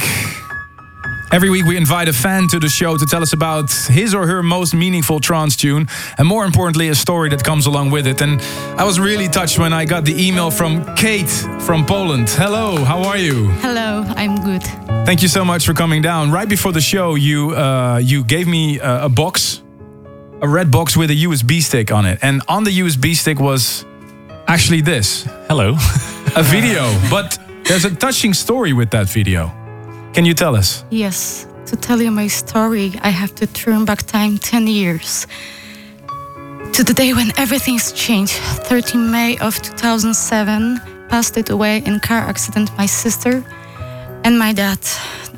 Every 1.34 1.50
week, 1.50 1.66
we 1.66 1.76
invite 1.76 2.08
a 2.08 2.14
fan 2.14 2.48
to 2.52 2.58
the 2.58 2.70
show 2.70 2.95
to 2.95 3.06
tell 3.06 3.22
us 3.22 3.34
about 3.34 3.70
his 3.89 4.16
or 4.16 4.26
her 4.26 4.41
most 4.41 4.74
meaningful 4.74 5.20
trance 5.20 5.58
tune, 5.58 5.89
and 6.18 6.26
more 6.26 6.45
importantly, 6.45 6.88
a 6.88 6.95
story 6.95 7.28
that 7.32 7.43
comes 7.43 7.66
along 7.66 7.91
with 7.91 8.08
it. 8.08 8.22
And 8.22 8.39
I 8.80 8.86
was 8.86 9.02
really 9.02 9.28
touched 9.28 9.60
when 9.60 9.74
I 9.74 9.84
got 9.84 10.06
the 10.06 10.16
email 10.16 10.50
from 10.50 10.95
Kate 10.95 11.34
from 11.68 11.86
Poland. 11.86 12.30
Hello, 12.30 12.86
how 12.86 13.04
are 13.04 13.18
you? 13.18 13.50
Hello, 13.60 14.06
I'm 14.16 14.38
good. 14.45 14.64
Thank 15.06 15.22
you 15.22 15.28
so 15.28 15.43
much 15.43 15.66
for 15.66 15.74
coming 15.74 16.02
down. 16.02 16.32
Right 16.32 16.48
before 16.48 16.72
the 16.72 16.80
show, 16.80 17.16
you 17.16 17.54
uh, 17.54 17.98
you 18.02 18.24
gave 18.24 18.48
me 18.48 18.80
uh, 18.80 19.08
a 19.08 19.10
box, 19.10 19.62
a 20.41 20.48
red 20.48 20.72
box 20.72 20.95
with 20.95 21.12
a 21.12 21.18
USB 21.26 21.62
stick 21.62 21.91
on 21.91 22.06
it, 22.06 22.20
and 22.22 22.41
on 22.48 22.64
the 22.64 22.72
USB 22.80 23.14
stick 23.14 23.41
was 23.41 23.84
actually 24.48 24.82
this. 24.82 25.28
Hello. 25.48 25.76
a 26.36 26.43
video, 26.43 26.84
but 27.10 27.38
there's 27.66 27.86
a 27.86 27.95
touching 27.95 28.34
story 28.34 28.74
with 28.74 28.89
that 28.91 29.08
video. 29.08 29.52
Can 30.14 30.26
you 30.26 30.34
tell 30.34 30.56
us? 30.56 30.84
Yes, 30.89 31.48
to 31.66 31.76
tell 31.76 32.02
you 32.02 32.12
my 32.12 32.28
story, 32.28 32.93
I 33.02 33.10
have 33.10 33.36
to 33.36 33.48
turn 33.48 33.86
back 33.86 34.04
time 34.04 34.38
10 34.38 34.68
years 34.68 35.28
to 36.74 36.84
the 36.84 36.93
day 36.93 37.14
when 37.14 37.32
everything's 37.38 37.91
changed. 37.91 38.34
13 38.34 39.12
May 39.12 39.38
of 39.39 39.62
2007, 39.62 40.80
passed 41.10 41.38
it 41.38 41.50
away 41.50 41.78
in 41.86 42.00
car 42.00 42.20
accident 42.20 42.70
my 42.78 42.86
sister 42.86 43.43
and 44.28 44.38
my 44.38 44.51
dad. 44.53 44.80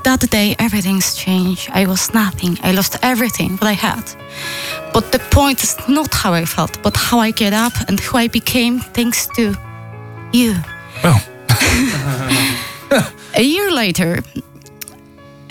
That 0.03 0.21
day 0.31 0.55
everything's 0.57 1.15
changed. 1.15 1.69
I 1.71 1.85
was 1.85 2.11
nothing. 2.13 2.57
I 2.63 2.71
lost 2.71 2.97
everything 3.03 3.57
that 3.57 3.67
I 3.67 3.73
had. 3.73 4.03
But 4.93 5.11
the 5.11 5.19
point 5.19 5.63
is 5.63 5.77
not 5.87 6.11
how 6.13 6.33
I 6.33 6.45
felt, 6.45 6.81
but 6.81 6.97
how 6.97 7.19
I 7.19 7.31
get 7.31 7.53
up 7.53 7.73
and 7.87 7.99
who 7.99 8.17
I 8.17 8.27
became 8.27 8.79
thanks 8.79 9.27
to 9.35 9.53
you. 10.33 10.55
Well. 11.03 11.21
a 13.35 13.43
year 13.43 13.71
later, 13.71 14.23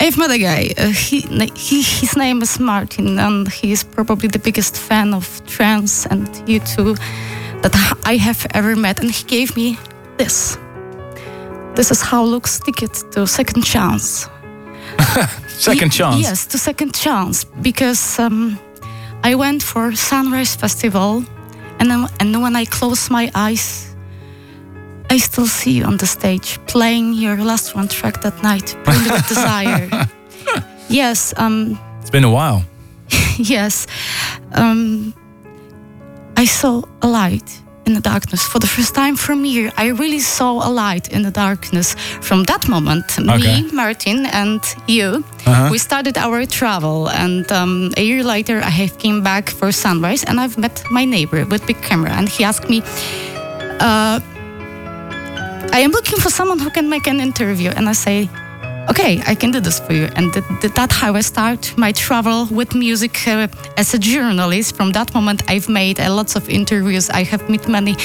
I've 0.01 0.17
met 0.17 0.31
a 0.31 0.37
guy. 0.37 0.73
Uh, 0.77 0.87
he, 0.87 1.21
he, 1.55 1.81
his 1.81 2.17
name 2.17 2.41
is 2.41 2.59
Martin, 2.59 3.19
and 3.19 3.47
he 3.47 3.71
is 3.71 3.83
probably 3.83 4.27
the 4.27 4.39
biggest 4.39 4.75
fan 4.75 5.13
of 5.13 5.25
trance 5.45 6.05
and 6.05 6.27
you 6.49 6.59
too 6.59 6.95
that 7.61 7.73
I 8.03 8.17
have 8.17 8.45
ever 8.53 8.75
met. 8.75 8.99
And 8.99 9.11
he 9.11 9.23
gave 9.23 9.55
me 9.55 9.77
this. 10.17 10.57
This 11.79 11.91
is 11.91 12.01
how 12.01 12.25
looks 12.25 12.59
ticket 12.59 12.93
to 13.11 13.25
second 13.25 13.63
chance. 13.63 14.27
Second 15.47 15.93
chance. 15.93 16.21
Yes, 16.21 16.45
to 16.47 16.57
second 16.57 16.93
chance 16.93 17.45
because 17.45 18.19
um, 18.19 18.59
I 19.23 19.35
went 19.35 19.63
for 19.63 19.95
Sunrise 19.95 20.57
Festival, 20.57 21.23
and 21.79 21.89
then, 21.89 22.07
and 22.19 22.41
when 22.41 22.57
I 22.57 22.65
close 22.65 23.09
my 23.09 23.31
eyes, 23.33 23.95
I 25.09 25.19
still 25.19 25.47
see 25.47 25.71
you 25.71 25.85
on 25.85 25.95
the 25.95 26.05
stage 26.05 26.59
playing 26.67 27.13
your 27.13 27.37
last 27.37 27.75
one 27.75 27.87
track 27.87 28.19
that 28.23 28.43
night, 28.43 28.75
Bring 28.83 29.01
Me 29.05 29.11
With 29.11 29.27
Desire. 29.29 29.89
yes, 30.89 31.33
um, 31.37 31.79
It's 32.01 32.09
been 32.09 32.25
a 32.25 32.31
while. 32.31 32.65
yes. 33.37 33.87
Um, 34.51 35.13
I 36.35 36.43
saw 36.43 36.83
a 37.01 37.07
light 37.07 37.61
in 37.89 37.95
the 37.95 38.09
darkness. 38.13 38.41
For 38.51 38.59
the 38.59 38.67
first 38.67 38.93
time 38.95 39.15
from 39.15 39.43
here, 39.43 39.71
I 39.83 39.87
really 40.03 40.19
saw 40.19 40.51
a 40.67 40.69
light 40.83 41.05
in 41.15 41.21
the 41.23 41.31
darkness. 41.31 41.95
From 42.21 42.43
that 42.45 42.67
moment, 42.69 43.05
Okay. 43.19 43.61
me, 43.61 43.71
Martin, 43.83 44.19
and 44.41 44.61
you, 44.87 45.07
Uh-huh. 45.45 45.69
we 45.71 45.77
started 45.79 46.15
our 46.17 46.45
travel. 46.45 47.07
And 47.25 47.45
um, 47.51 47.91
a 47.97 48.03
year 48.09 48.23
later, 48.23 48.57
I 48.69 48.71
have 48.81 48.93
came 48.97 49.19
back 49.23 49.49
for 49.59 49.71
sunrise, 49.71 50.23
and 50.27 50.35
I've 50.39 50.57
met 50.57 50.83
my 50.91 51.05
neighbor 51.05 51.41
with 51.51 51.61
big 51.65 51.79
camera, 51.89 52.11
and 52.19 52.29
he 52.29 52.43
asked 52.49 52.69
me. 52.69 52.79
Uh, 53.87 54.19
I 55.77 55.79
am 55.85 55.91
looking 55.91 56.19
for 56.23 56.29
someone 56.29 56.59
who 56.59 56.69
can 56.77 56.89
make 56.89 57.05
an 57.13 57.19
interview. 57.19 57.69
And 57.77 57.87
I 57.89 57.93
say, 57.93 58.29
okay, 58.89 59.21
I 59.27 59.35
can 59.35 59.51
do 59.51 59.59
this 59.59 59.79
for 59.79 59.93
you. 59.93 60.09
And 60.15 60.33
th- 60.33 60.45
th- 60.61 60.73
that's 60.73 60.95
how 60.95 61.13
I 61.15 61.21
start 61.21 61.77
my 61.77 61.91
travel 61.91 62.47
with 62.51 62.73
music 62.75 63.27
uh, 63.27 63.47
as 63.77 63.93
a 63.93 63.99
journalist. 63.99 64.75
From 64.75 64.91
that 64.93 65.13
moment, 65.13 65.43
I've 65.47 65.69
made 65.69 65.99
uh, 65.99 66.13
lots 66.13 66.35
of 66.35 66.49
interviews. 66.49 67.09
I 67.09 67.23
have 67.23 67.49
met 67.49 67.67
many, 67.67 67.95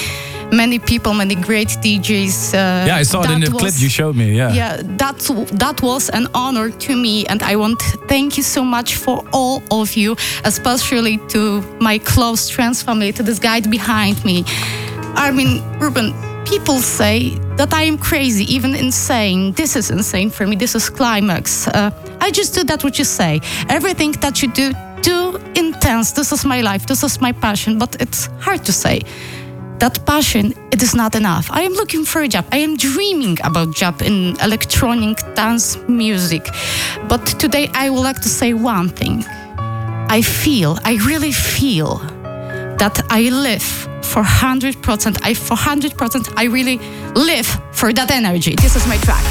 many 0.52 0.78
people, 0.78 1.14
many 1.14 1.34
great 1.34 1.68
DJs. 1.68 2.54
Uh, 2.54 2.86
yeah, 2.86 2.96
I 2.96 3.02
saw 3.04 3.22
it 3.22 3.30
in 3.30 3.40
the 3.40 3.50
clip 3.50 3.74
you 3.78 3.88
showed 3.88 4.16
me. 4.16 4.36
Yeah. 4.36 4.52
yeah, 4.52 4.82
that 4.98 5.18
that 5.52 5.82
was 5.82 6.10
an 6.10 6.26
honor 6.34 6.70
to 6.70 6.96
me, 6.96 7.26
and 7.26 7.42
I 7.42 7.56
want 7.56 7.80
to 7.80 7.98
thank 8.08 8.36
you 8.36 8.42
so 8.42 8.62
much 8.64 8.96
for 8.96 9.24
all 9.32 9.62
of 9.70 9.94
you, 9.96 10.16
especially 10.44 11.18
to 11.28 11.62
my 11.80 11.98
close 11.98 12.48
trans 12.48 12.82
family, 12.82 13.12
to 13.12 13.22
this 13.22 13.38
guy 13.38 13.60
behind 13.60 14.24
me. 14.24 14.44
Armin 15.16 15.62
Ruben, 15.78 16.12
people 16.44 16.80
say 16.80 17.30
that 17.56 17.72
I 17.72 17.82
am 17.82 17.98
crazy, 17.98 18.44
even 18.54 18.74
insane. 18.74 19.52
This 19.52 19.76
is 19.76 19.90
insane 19.90 20.30
for 20.30 20.46
me. 20.46 20.56
This 20.56 20.74
is 20.74 20.90
climax. 20.90 21.66
Uh, 21.68 21.90
I 22.20 22.30
just 22.30 22.54
do 22.54 22.64
that 22.64 22.84
what 22.84 22.98
you 22.98 23.04
say. 23.04 23.40
Everything 23.68 24.12
that 24.20 24.42
you 24.42 24.48
do, 24.52 24.72
too 25.02 25.38
intense. 25.54 26.12
This 26.12 26.32
is 26.32 26.44
my 26.44 26.60
life. 26.60 26.86
This 26.86 27.02
is 27.02 27.20
my 27.20 27.32
passion. 27.32 27.78
But 27.78 27.96
it's 28.00 28.26
hard 28.40 28.64
to 28.64 28.72
say. 28.72 29.02
that 29.78 30.04
passion 30.06 30.54
it 30.70 30.82
is 30.82 30.94
not 30.94 31.14
enough. 31.14 31.50
I 31.50 31.62
am 31.62 31.72
looking 31.72 32.04
for 32.04 32.22
a 32.22 32.28
job. 32.28 32.44
I 32.52 32.58
am 32.58 32.76
dreaming 32.76 33.38
about 33.44 33.74
job 33.74 34.02
in 34.02 34.36
electronic 34.40 35.18
dance 35.34 35.76
music. 35.88 36.48
But 37.08 37.26
today 37.38 37.68
I 37.74 37.90
would 37.90 38.02
like 38.02 38.20
to 38.22 38.28
say 38.28 38.54
one 38.54 38.88
thing. 38.88 39.24
I 40.08 40.22
feel, 40.22 40.78
I 40.84 40.94
really 41.06 41.32
feel 41.32 41.98
that 42.78 43.00
I 43.10 43.28
live 43.30 43.88
for 44.04 44.22
100%. 44.22 45.18
I 45.22 45.34
for 45.34 45.56
100% 45.56 46.34
I 46.36 46.44
really 46.44 46.78
live 47.14 47.46
for 47.72 47.92
that 47.92 48.10
energy. 48.10 48.54
This 48.56 48.76
is 48.76 48.86
my 48.86 48.96
track. 48.98 49.24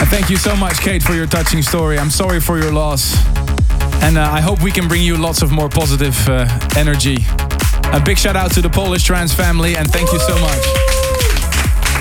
I 0.00 0.04
thank 0.04 0.30
you 0.30 0.36
so 0.36 0.54
much, 0.56 0.78
Kate, 0.78 1.02
for 1.02 1.14
your 1.14 1.26
touching 1.26 1.62
story. 1.62 1.98
I'm 1.98 2.10
sorry 2.10 2.40
for 2.40 2.58
your 2.58 2.72
loss. 2.72 3.16
And 4.02 4.16
uh, 4.16 4.22
I 4.22 4.40
hope 4.40 4.62
we 4.62 4.70
can 4.70 4.86
bring 4.88 5.02
you 5.02 5.16
lots 5.16 5.42
of 5.42 5.50
more 5.50 5.68
positive 5.68 6.16
uh, 6.28 6.46
energy. 6.76 7.18
A 7.92 8.00
big 8.00 8.18
shout 8.18 8.36
out 8.36 8.52
to 8.52 8.60
the 8.60 8.70
Polish 8.70 9.04
trans 9.04 9.34
family 9.34 9.76
and 9.76 9.90
thank 9.90 10.12
you 10.12 10.18
so 10.20 10.38
much. 10.38 10.62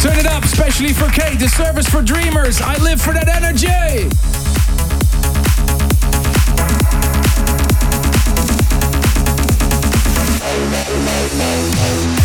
Turn 0.01 0.17
it 0.19 0.27
up, 0.27 0.43
especially 0.43 0.93
for 0.93 1.09
Kate, 1.09 1.39
the 1.39 1.49
service 1.49 1.87
for 1.89 2.01
dreamers. 2.01 2.61
I 2.61 2.77
live 2.77 3.01
for 3.01 3.13
that 3.13 3.27
energy. 3.27 4.46
Mm-hmm. 10.89 12.16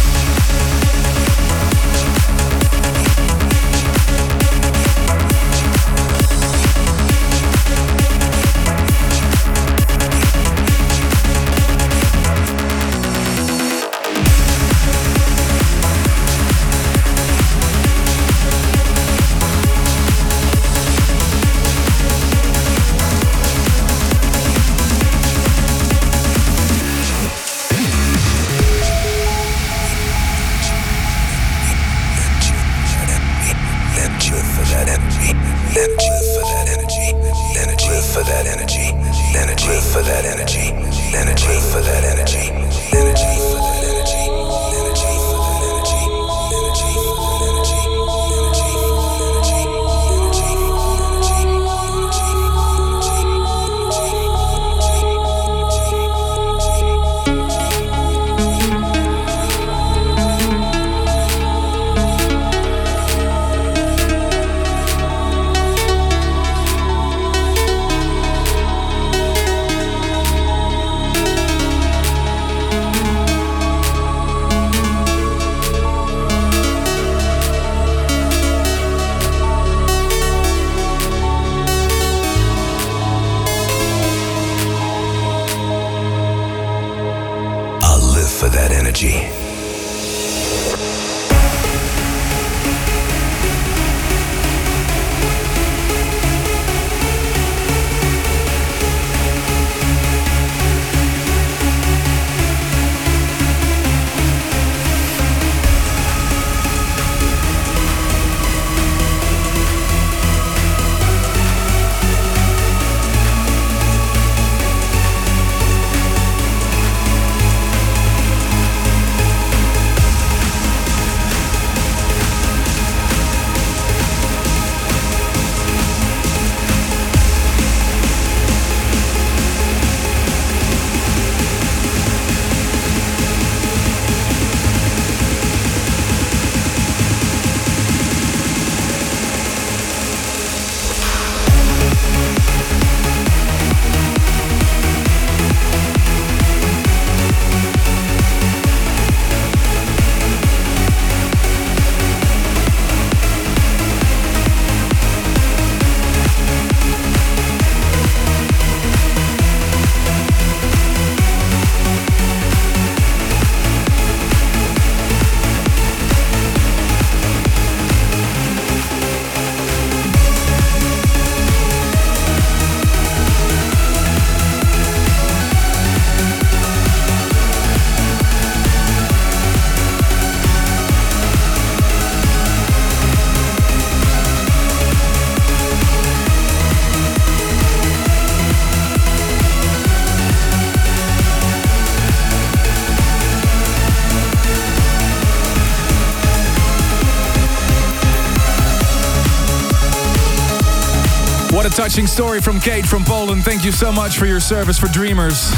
Touching 201.93 202.07
story 202.07 202.40
from 202.40 202.59
Kate 202.59 202.86
from 202.86 203.05
Poland. 203.05 203.45
Thank 203.45 203.66
you 203.66 203.70
so 203.70 203.93
much 203.93 204.16
for 204.16 204.24
your 204.24 204.40
service 204.40 204.78
for 204.78 204.86
Dreamers. 204.88 205.53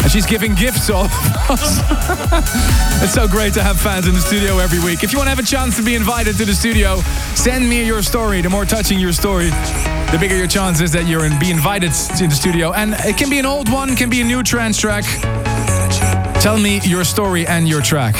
And 0.00 0.08
she's 0.08 0.24
giving 0.24 0.54
gifts 0.54 0.86
to 0.86 0.94
all 0.94 1.04
of 1.06 1.50
us. 1.50 1.80
it's 3.02 3.14
so 3.14 3.26
great 3.26 3.52
to 3.54 3.62
have 3.64 3.80
fans 3.80 4.06
in 4.06 4.14
the 4.14 4.20
studio 4.20 4.58
every 4.58 4.78
week. 4.78 5.02
If 5.02 5.10
you 5.10 5.18
want 5.18 5.26
to 5.26 5.30
have 5.30 5.40
a 5.40 5.42
chance 5.42 5.76
to 5.78 5.82
be 5.82 5.96
invited 5.96 6.36
to 6.36 6.44
the 6.44 6.54
studio, 6.54 7.00
send 7.34 7.68
me 7.68 7.84
your 7.84 8.00
story. 8.00 8.42
The 8.42 8.48
more 8.48 8.64
touching 8.64 9.00
your 9.00 9.10
story, 9.10 9.46
the 9.46 10.18
bigger 10.20 10.36
your 10.36 10.46
chance 10.46 10.80
is 10.80 10.92
that 10.92 11.08
you're 11.08 11.24
in, 11.24 11.36
be 11.40 11.50
invited 11.50 11.90
to 11.94 12.28
the 12.28 12.34
studio. 12.34 12.72
And 12.72 12.94
it 13.00 13.16
can 13.16 13.28
be 13.28 13.40
an 13.40 13.46
old 13.46 13.68
one, 13.72 13.96
can 13.96 14.08
be 14.08 14.20
a 14.20 14.24
new 14.24 14.44
trance 14.44 14.78
track. 14.78 15.02
Tell 16.40 16.58
me 16.58 16.78
your 16.84 17.02
story 17.02 17.44
and 17.48 17.68
your 17.68 17.82
track. 17.82 18.14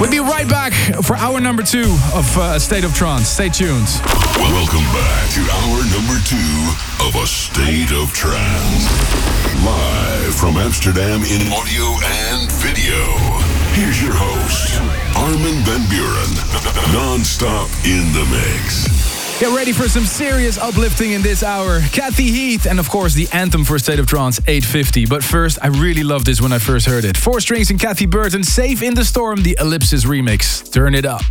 We'll 0.00 0.10
be 0.10 0.20
right 0.20 0.48
back 0.48 0.72
for 1.02 1.16
hour 1.16 1.40
number 1.40 1.64
two 1.64 1.90
of 2.14 2.38
uh, 2.38 2.56
State 2.60 2.84
of 2.84 2.94
Trance. 2.94 3.26
Stay 3.26 3.48
tuned. 3.48 3.88
Welcome 4.38 4.86
back 4.94 5.26
to 5.34 5.42
hour 5.42 5.82
number 5.90 6.14
two 6.22 6.54
of 7.02 7.16
A 7.16 7.26
State 7.26 7.90
of 7.90 8.12
Trance. 8.12 8.86
Live 9.64 10.34
from 10.36 10.56
Amsterdam 10.56 11.22
in 11.24 11.42
audio 11.52 11.98
and 12.30 12.46
video. 12.62 13.02
Here's 13.74 14.00
your 14.00 14.14
host, 14.14 14.78
Armin 15.16 15.64
van 15.66 15.82
Buuren. 15.90 16.92
Non-stop 16.94 17.68
in 17.84 18.06
the 18.12 18.24
mix. 18.30 18.97
Get 19.38 19.54
ready 19.54 19.72
for 19.72 19.88
some 19.88 20.04
serious 20.04 20.58
uplifting 20.58 21.12
in 21.12 21.22
this 21.22 21.44
hour. 21.44 21.80
Kathy 21.92 22.24
Heath, 22.24 22.66
and 22.66 22.80
of 22.80 22.90
course, 22.90 23.14
the 23.14 23.28
anthem 23.32 23.64
for 23.64 23.78
State 23.78 24.00
of 24.00 24.06
Trance 24.08 24.40
850. 24.40 25.06
But 25.06 25.22
first, 25.22 25.60
I 25.62 25.68
really 25.68 26.02
loved 26.02 26.26
this 26.26 26.40
when 26.40 26.52
I 26.52 26.58
first 26.58 26.86
heard 26.86 27.04
it. 27.04 27.16
Four 27.16 27.38
strings 27.38 27.70
and 27.70 27.78
Cathy 27.78 28.06
Burton, 28.06 28.42
Safe 28.42 28.82
in 28.82 28.94
the 28.94 29.04
Storm, 29.04 29.44
the 29.44 29.56
Ellipsis 29.60 30.04
remix. 30.04 30.72
Turn 30.72 30.92
it 30.92 31.04
up. 31.04 31.22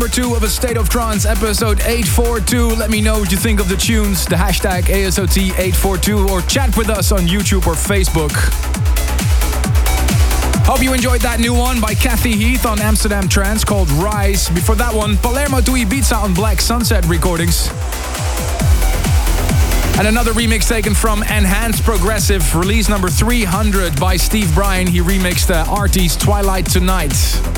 Number 0.00 0.14
two 0.14 0.34
of 0.34 0.42
A 0.42 0.48
State 0.48 0.78
of 0.78 0.88
Trance, 0.88 1.26
episode 1.26 1.80
842. 1.80 2.68
Let 2.68 2.88
me 2.88 3.02
know 3.02 3.18
what 3.18 3.30
you 3.30 3.36
think 3.36 3.60
of 3.60 3.68
the 3.68 3.76
tunes, 3.76 4.24
the 4.24 4.34
hashtag 4.34 4.84
ASOT842, 4.84 6.30
or 6.30 6.40
chat 6.40 6.74
with 6.74 6.88
us 6.88 7.12
on 7.12 7.26
YouTube 7.26 7.66
or 7.66 7.74
Facebook. 7.74 8.32
Hope 10.64 10.82
you 10.82 10.94
enjoyed 10.94 11.20
that 11.20 11.38
new 11.38 11.52
one 11.52 11.82
by 11.82 11.92
Kathy 11.92 12.32
Heath 12.32 12.64
on 12.64 12.80
Amsterdam 12.80 13.28
Trance 13.28 13.62
called 13.62 13.90
Rise. 13.90 14.48
Before 14.48 14.74
that 14.76 14.94
one, 14.94 15.18
Palermo 15.18 15.60
to 15.60 15.72
Ibiza 15.72 16.16
on 16.16 16.32
Black 16.32 16.62
Sunset 16.62 17.04
Recordings. 17.04 17.68
And 19.98 20.08
another 20.08 20.32
remix 20.32 20.66
taken 20.66 20.94
from 20.94 21.22
Enhanced 21.24 21.84
Progressive, 21.84 22.56
release 22.56 22.88
number 22.88 23.10
300 23.10 24.00
by 24.00 24.16
Steve 24.16 24.50
Brian. 24.54 24.86
He 24.86 25.00
remixed 25.00 25.50
uh, 25.50 25.70
Artie's 25.70 26.16
Twilight 26.16 26.64
Tonight. 26.64 27.49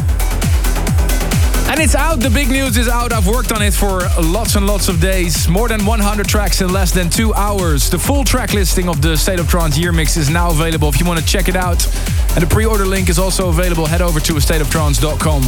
And 1.73 1.81
it's 1.81 1.95
out. 1.95 2.21
The 2.21 2.29
big 2.29 2.51
news 2.51 2.77
is 2.77 2.87
out. 2.87 3.15
I've 3.15 3.27
worked 3.27 3.51
on 3.51 3.63
it 3.63 3.73
for 3.73 4.01
lots 4.21 4.57
and 4.57 4.67
lots 4.67 4.91
of 4.91 5.01
days. 5.01 5.49
More 5.49 5.69
than 5.69 5.87
100 5.87 6.29
tracks 6.29 6.61
in 6.61 6.71
less 6.71 6.91
than 6.91 7.09
two 7.09 7.33
hours. 7.33 7.89
The 7.89 7.99
full 7.99 8.25
track 8.25 8.53
listing 8.53 8.91
of 8.91 9.01
the 9.01 9.17
State 9.17 9.41
of 9.41 9.49
Trance 9.49 9.79
year 9.79 9.91
mix 9.91 10.19
is 10.19 10.29
now 10.29 10.51
available 10.51 10.91
if 10.91 11.01
you 11.01 11.07
want 11.07 11.19
to 11.19 11.25
check 11.25 11.49
it 11.49 11.57
out. 11.57 11.83
And 12.35 12.43
the 12.43 12.47
pre-order 12.47 12.85
link 12.85 13.09
is 13.09 13.19
also 13.19 13.49
available. 13.49 13.87
Head 13.87 14.03
over 14.03 14.21
to 14.21 14.35
stateoftrance.com. 14.35 15.43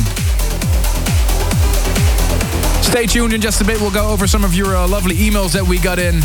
Stay 2.82 3.04
tuned 3.04 3.34
in 3.34 3.42
just 3.42 3.60
a 3.60 3.64
bit. 3.64 3.78
We'll 3.78 3.90
go 3.90 4.10
over 4.10 4.26
some 4.26 4.44
of 4.44 4.54
your 4.54 4.74
uh, 4.74 4.88
lovely 4.88 5.16
emails 5.16 5.52
that 5.52 5.62
we 5.62 5.78
got 5.78 5.98
in. 5.98 6.20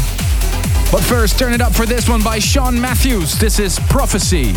But 0.93 1.01
first, 1.01 1.37
turn 1.37 1.51
it 1.51 1.59
up 1.59 1.75
for 1.75 1.85
this 1.85 2.07
one 2.07 2.23
by 2.23 2.39
Sean 2.39 2.79
Matthews. 2.79 3.37
This 3.37 3.59
is 3.59 3.77
Prophecy. 3.89 4.53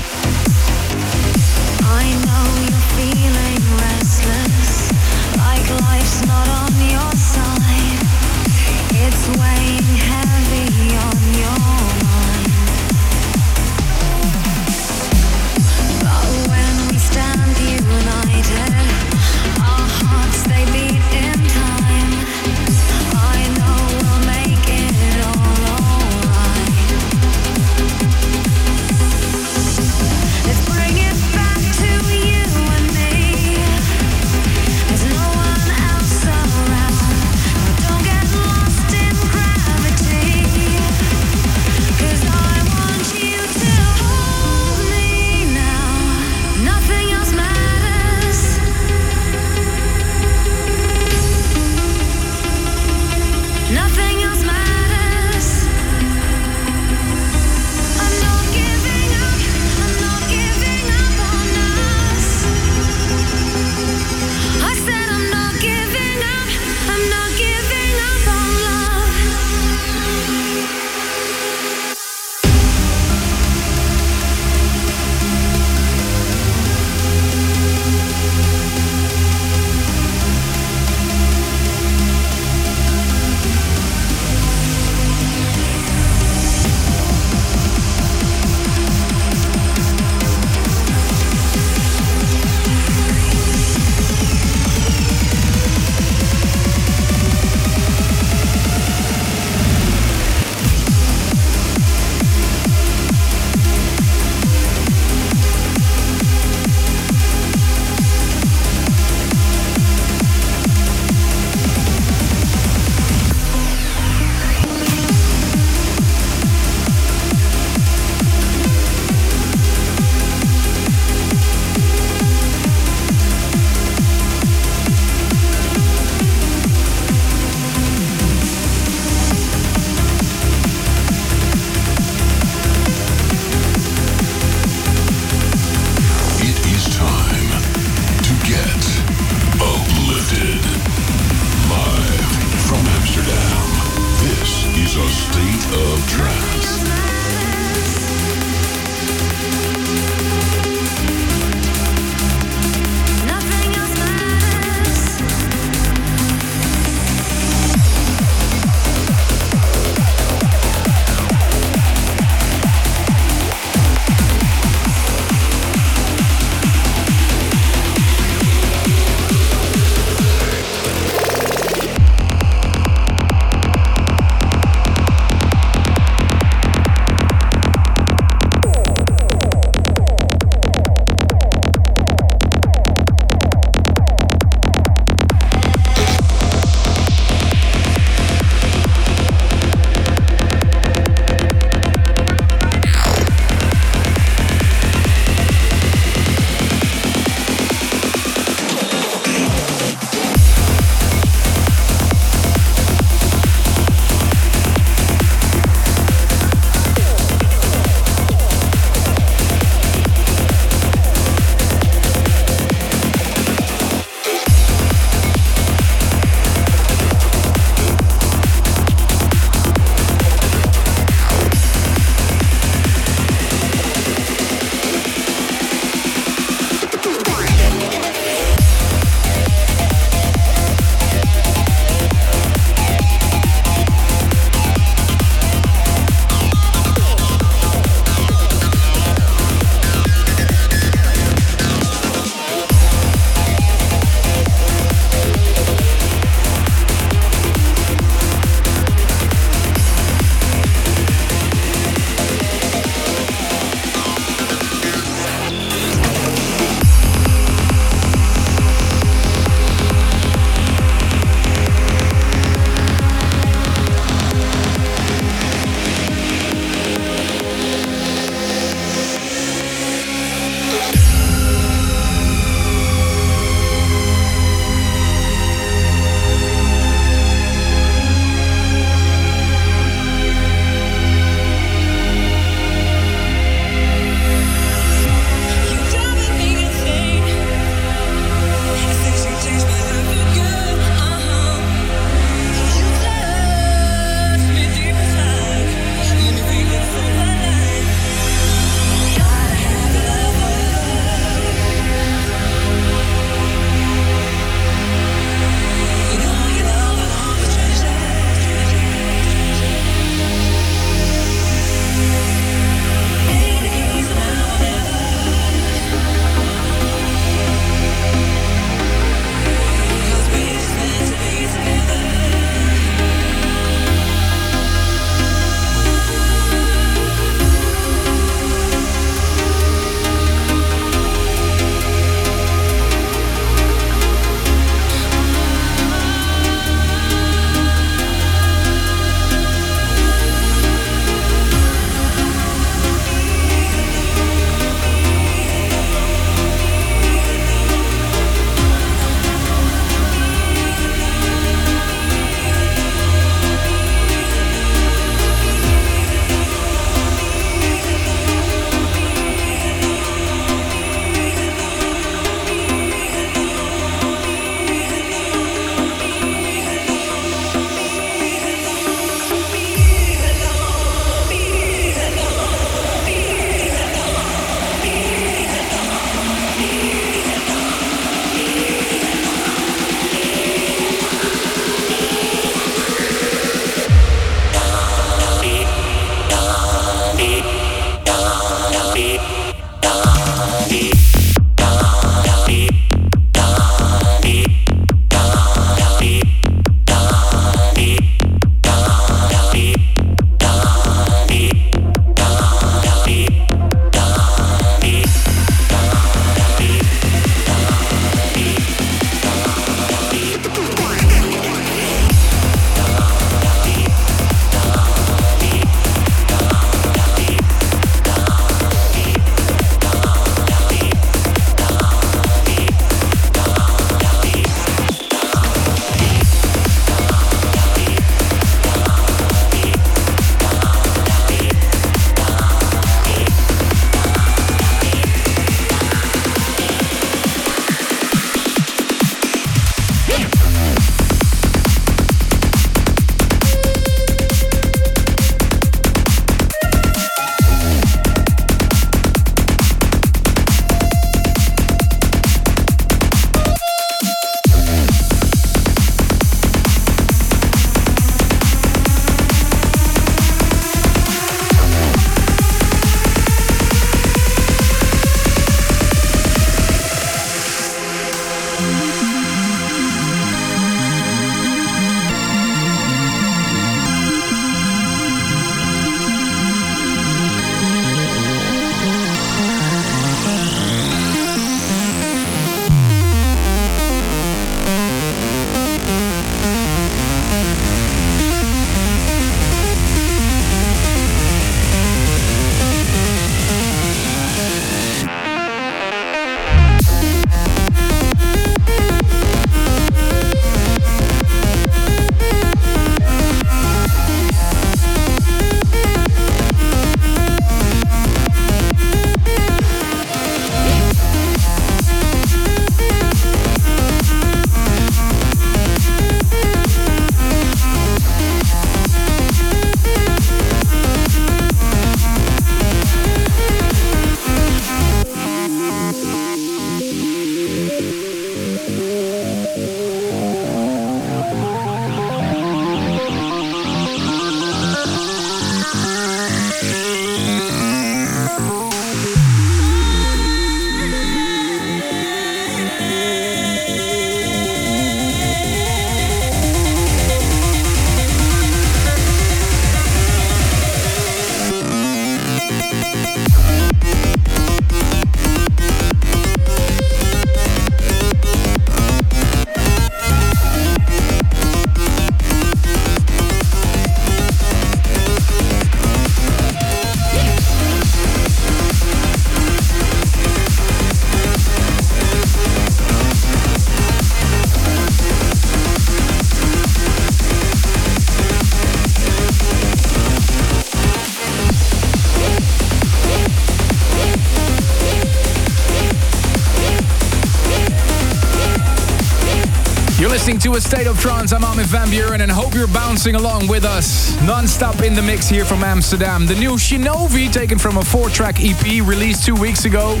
A 590.58 590.60
State 590.60 590.88
of 590.88 590.98
Trance. 590.98 591.32
I'm 591.32 591.44
Armin 591.44 591.66
van 591.66 591.86
Buuren 591.86 592.20
and 592.20 592.28
hope 592.28 592.52
you're 592.52 592.66
bouncing 592.66 593.14
along 593.14 593.46
with 593.46 593.64
us. 593.64 594.20
Non-stop 594.22 594.82
in 594.82 594.92
the 594.92 595.02
mix 595.02 595.28
here 595.28 595.44
from 595.44 595.62
Amsterdam. 595.62 596.26
The 596.26 596.34
new 596.34 596.54
Shinobi, 596.54 597.32
taken 597.32 597.58
from 597.58 597.76
a 597.76 597.84
four-track 597.84 598.40
EP 598.40 598.84
released 598.84 599.24
two 599.24 599.36
weeks 599.36 599.66
ago. 599.66 600.00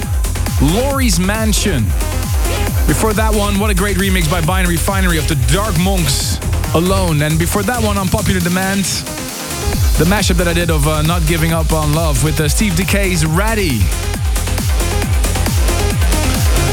Laurie's 0.60 1.20
Mansion. 1.20 1.84
Before 2.88 3.12
that 3.12 3.30
one, 3.32 3.60
what 3.60 3.70
a 3.70 3.74
great 3.74 3.98
remix 3.98 4.28
by 4.28 4.44
Binary 4.44 4.76
Finery 4.76 5.16
of 5.18 5.28
the 5.28 5.36
Dark 5.52 5.78
Monks 5.78 6.40
Alone. 6.74 7.22
And 7.22 7.38
before 7.38 7.62
that 7.62 7.80
one, 7.80 7.96
on 7.96 8.08
Popular 8.08 8.40
Demand, 8.40 8.82
the 8.82 10.06
mashup 10.06 10.38
that 10.38 10.48
I 10.48 10.54
did 10.54 10.70
of 10.70 10.88
uh, 10.88 11.02
Not 11.02 11.24
Giving 11.28 11.52
Up 11.52 11.72
on 11.72 11.94
Love 11.94 12.24
with 12.24 12.40
uh, 12.40 12.48
Steve 12.48 12.74
Decay's 12.74 13.24
Ratty. 13.24 13.78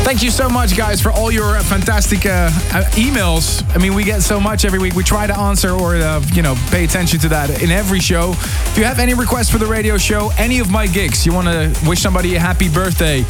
Thank 0.06 0.22
you 0.22 0.30
so 0.30 0.48
much, 0.48 0.78
guys, 0.78 1.02
for 1.02 1.12
all 1.12 1.32
your 1.32 1.58
uh, 1.58 1.64
fantastic 1.64 2.28
uh, 2.28 2.30
uh, 2.30 2.84
emails. 2.92 3.64
I 3.76 3.80
mean, 3.80 3.96
we 3.96 4.04
get 4.04 4.22
so 4.22 4.40
much 4.40 4.64
every 4.64 4.78
week. 4.78 4.94
We 4.94 5.04
try 5.04 5.26
to 5.26 5.36
answer 5.36 5.72
or, 5.72 5.96
uh, 5.96 6.24
you 6.32 6.44
know, 6.44 6.54
pay 6.70 6.84
attention 6.84 7.20
to 7.22 7.30
that 7.30 7.64
in 7.64 7.72
every 7.72 8.00
show. 8.00 8.34
If 8.34 8.78
you 8.78 8.84
have 8.84 9.00
any 9.00 9.16
requests 9.16 9.50
for 9.50 9.58
the 9.58 9.66
radio 9.66 9.98
show, 9.98 10.30
any 10.38 10.60
of 10.60 10.70
my 10.70 10.86
gigs, 10.86 11.26
you 11.26 11.34
want 11.34 11.48
to 11.48 11.90
wish 11.90 12.02
somebody 12.02 12.36
a 12.36 12.40
happy 12.40 12.70
birthday, 12.70 13.26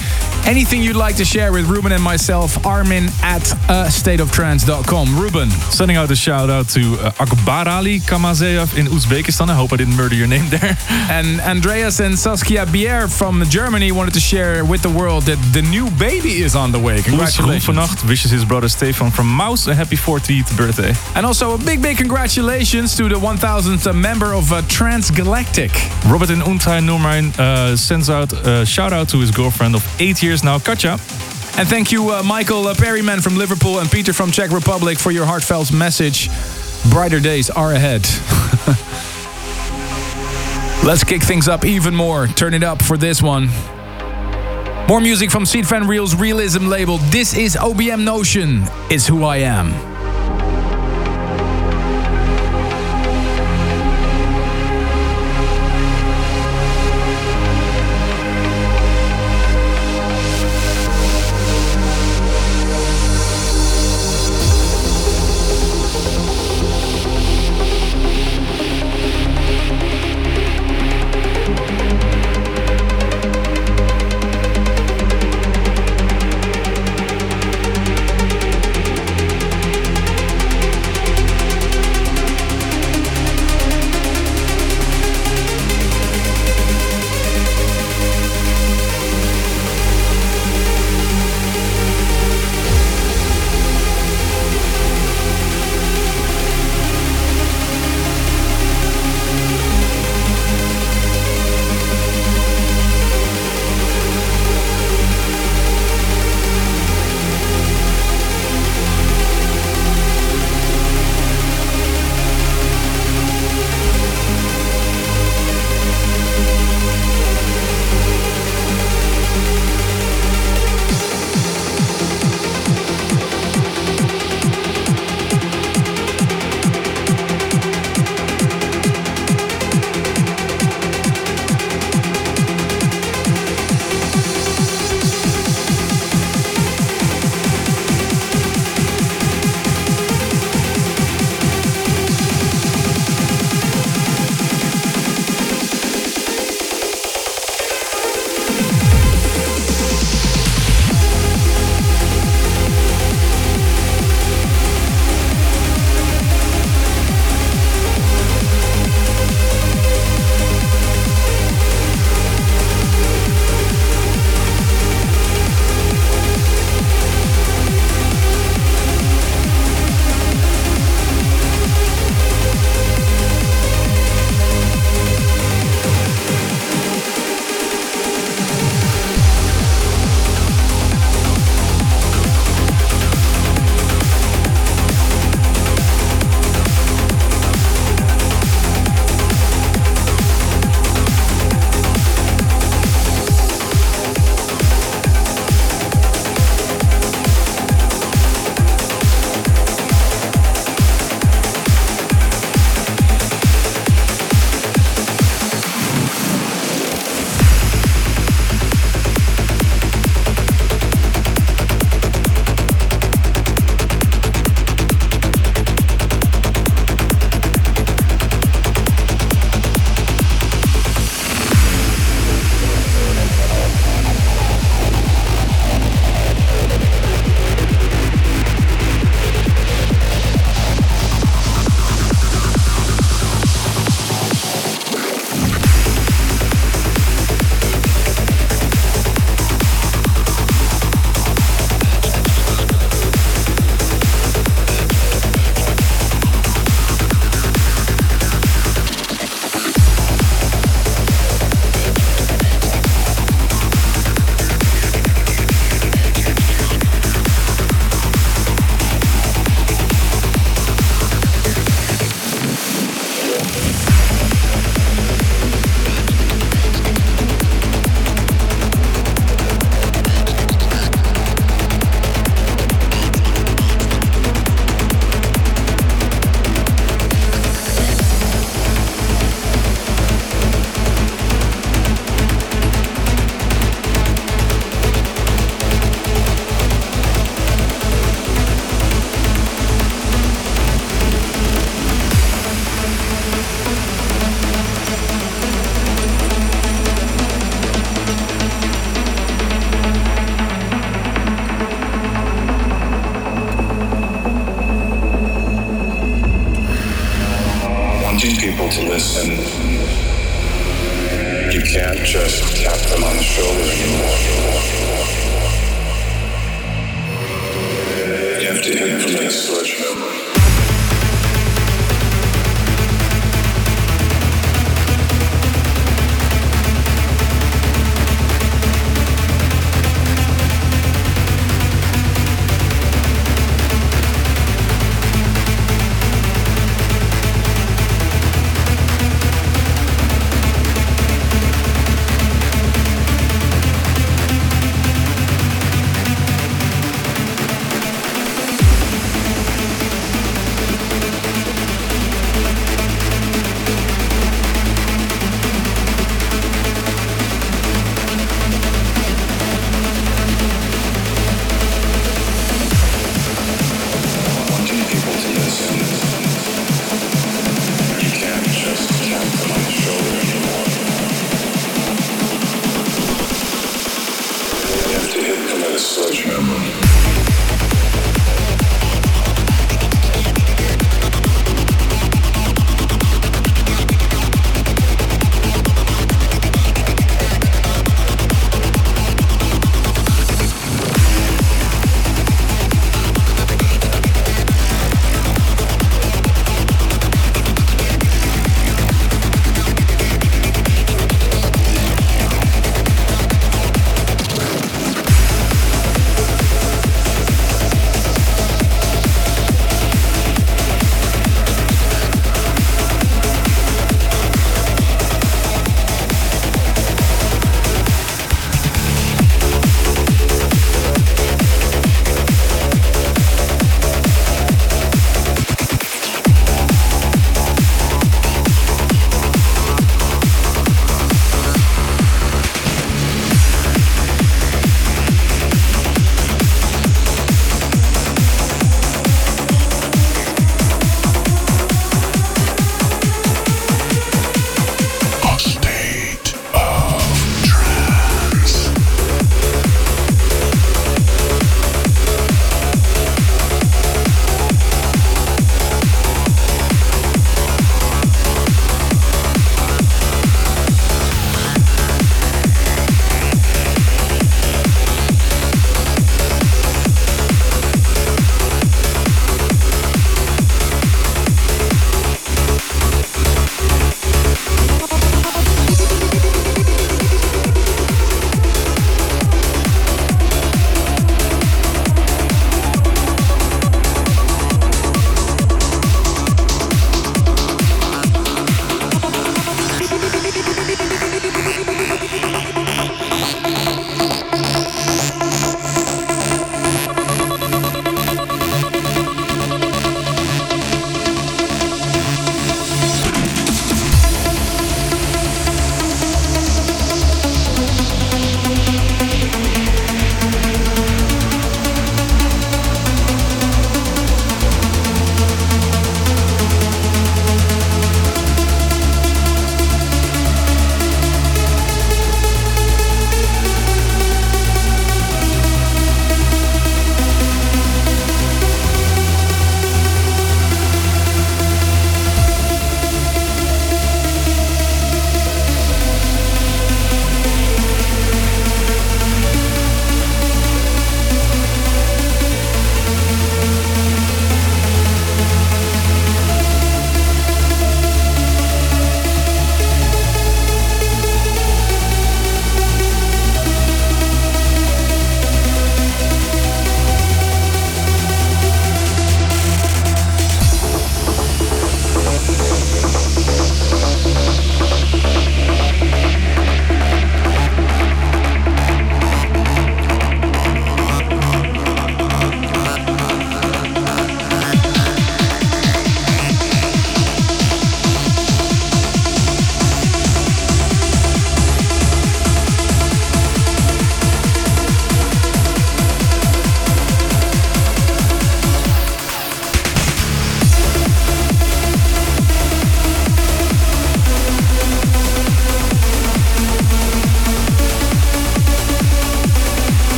anything 0.45 0.81
you'd 0.81 0.95
like 0.95 1.15
to 1.17 1.25
share 1.25 1.51
with 1.51 1.65
Ruben 1.65 1.91
and 1.91 2.01
myself, 2.01 2.65
Armin 2.65 3.05
at 3.21 3.51
uh, 3.69 3.87
stateoftrance.com. 3.89 5.19
Ruben. 5.19 5.49
Sending 5.49 5.97
out 5.97 6.11
a 6.11 6.15
shout 6.15 6.49
out 6.49 6.69
to 6.69 6.97
uh, 6.99 7.11
Akbar 7.19 7.67
Ali 7.67 7.99
Kamazeev 7.99 8.77
in 8.77 8.85
Uzbekistan. 8.87 9.49
I 9.49 9.55
hope 9.55 9.73
I 9.73 9.77
didn't 9.77 9.95
murder 9.95 10.15
your 10.15 10.27
name 10.27 10.49
there. 10.55 10.77
And 11.09 11.41
Andreas 11.41 11.99
and 11.99 12.17
Saskia 12.17 12.65
Bier 12.65 13.07
from 13.07 13.43
Germany 13.49 13.91
wanted 13.91 14.13
to 14.13 14.19
share 14.19 14.63
with 14.63 14.81
the 14.81 14.89
world 14.89 15.23
that 15.23 15.39
the 15.53 15.61
new 15.61 15.89
baby 15.91 16.43
is 16.43 16.55
on 16.55 16.71
the 16.71 16.79
way. 16.79 17.01
Congratulations. 17.01 17.77
Vannacht 17.77 18.07
wishes 18.07 18.31
his 18.31 18.45
brother 18.45 18.69
Stefan 18.69 19.11
from 19.11 19.27
Mouse 19.27 19.67
a 19.67 19.75
happy 19.75 19.95
40th 19.95 20.55
birthday. 20.57 20.93
And 21.15 21.25
also 21.25 21.55
a 21.55 21.57
big, 21.57 21.81
big 21.81 21.97
congratulations 21.97 22.95
to 22.97 23.09
the 23.09 23.15
1000th 23.15 23.93
member 23.95 24.33
of 24.33 24.51
uh, 24.51 24.61
Transgalactic. 24.63 25.71
Robert 26.09 26.29
in 26.29 26.39
Untai 26.39 26.81
Noormijn 26.81 27.37
uh, 27.39 27.75
sends 27.75 28.09
out 28.09 28.31
a 28.33 28.65
shout 28.65 28.93
out 28.93 29.09
to 29.09 29.17
his 29.19 29.31
girlfriend 29.31 29.75
of 29.75 29.83
eight 29.99 30.21
years 30.21 30.34
now, 30.43 30.59
Katja. 30.59 30.97
And 31.57 31.67
thank 31.67 31.91
you, 31.91 32.09
uh, 32.09 32.23
Michael 32.23 32.67
uh, 32.67 32.75
Perryman 32.75 33.21
from 33.21 33.37
Liverpool 33.37 33.79
and 33.79 33.89
Peter 33.89 34.11
from 34.11 34.31
Czech 34.31 34.51
Republic 34.51 34.97
for 34.97 35.11
your 35.11 35.25
heartfelt 35.25 35.71
message. 35.71 36.29
Brighter 36.89 37.19
days 37.19 37.49
are 37.49 37.71
ahead. 37.71 38.01
Let's 40.85 41.03
kick 41.03 41.23
things 41.23 41.47
up 41.47 41.63
even 41.63 41.95
more. 41.95 42.27
Turn 42.27 42.53
it 42.53 42.63
up 42.63 42.81
for 42.81 42.97
this 42.97 43.21
one. 43.21 43.49
More 44.87 45.01
music 45.01 45.31
from 45.31 45.45
Sied 45.45 45.65
Van 45.65 45.87
Riel's 45.87 46.13
Rielism 46.13 46.67
label. 46.67 46.97
This 47.09 47.35
is 47.35 47.55
OBM 47.55 48.03
Notion, 48.03 48.63
is 48.91 49.07
who 49.07 49.23
I 49.23 49.37
am. 49.37 49.94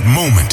That 0.00 0.06
moment. 0.14 0.49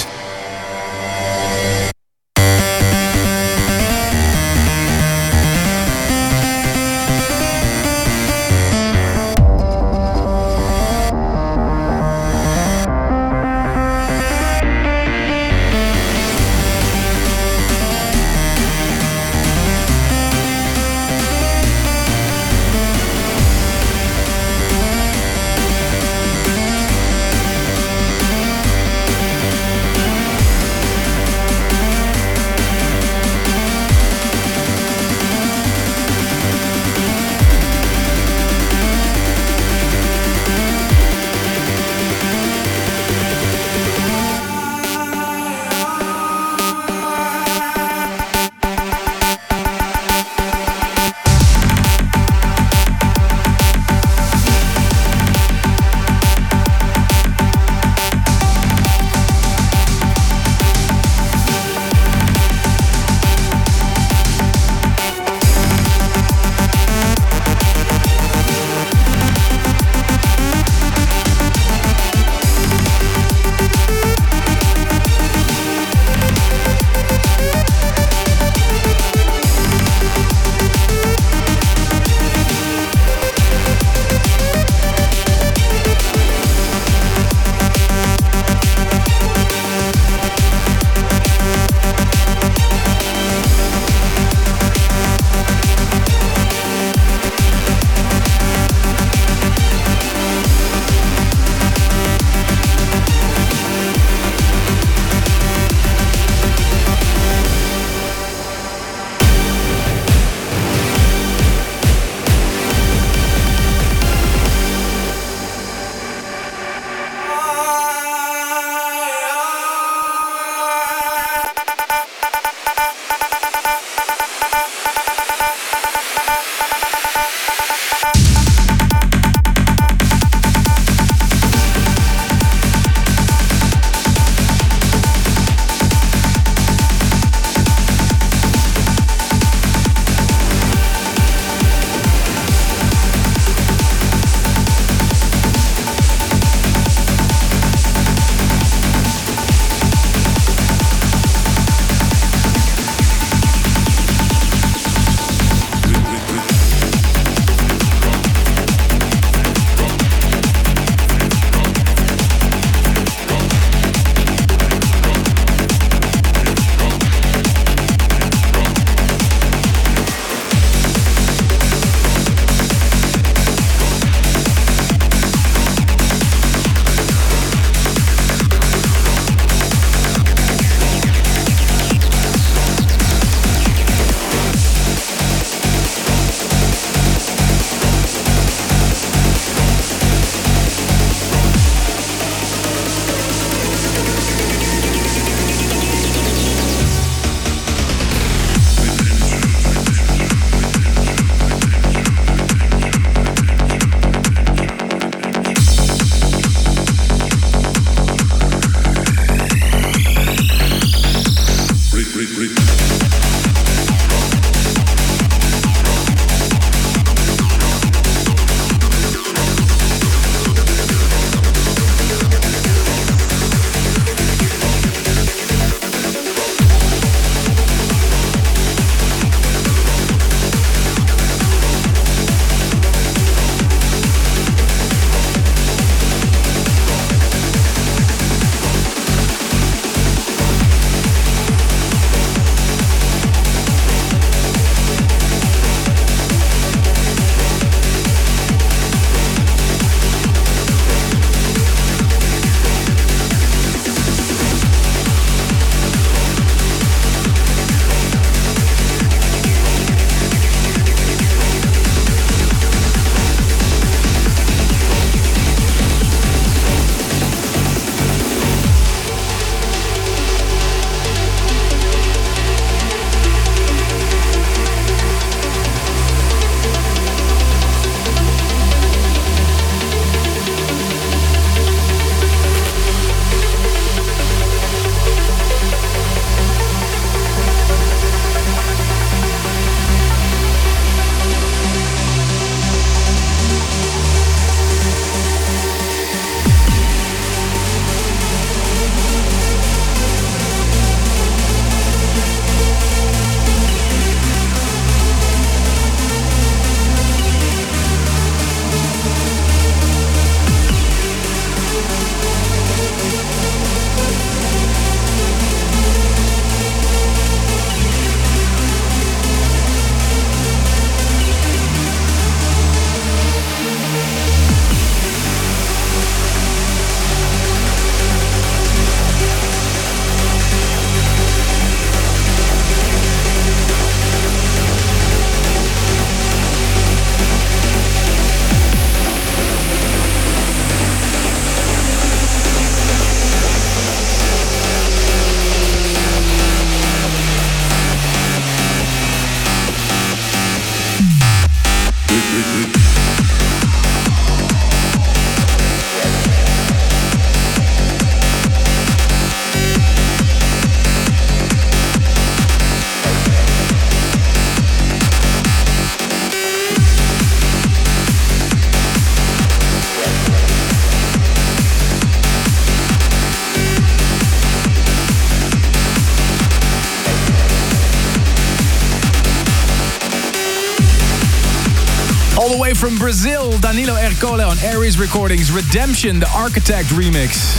Brazil, 383.07 383.57
Danilo 383.59 383.93
Ercole 383.93 384.45
on 384.45 384.59
Aries 384.59 384.99
Recordings, 384.99 385.49
Redemption, 385.49 386.19
the 386.19 386.29
Architect 386.35 386.89
remix. 386.89 387.55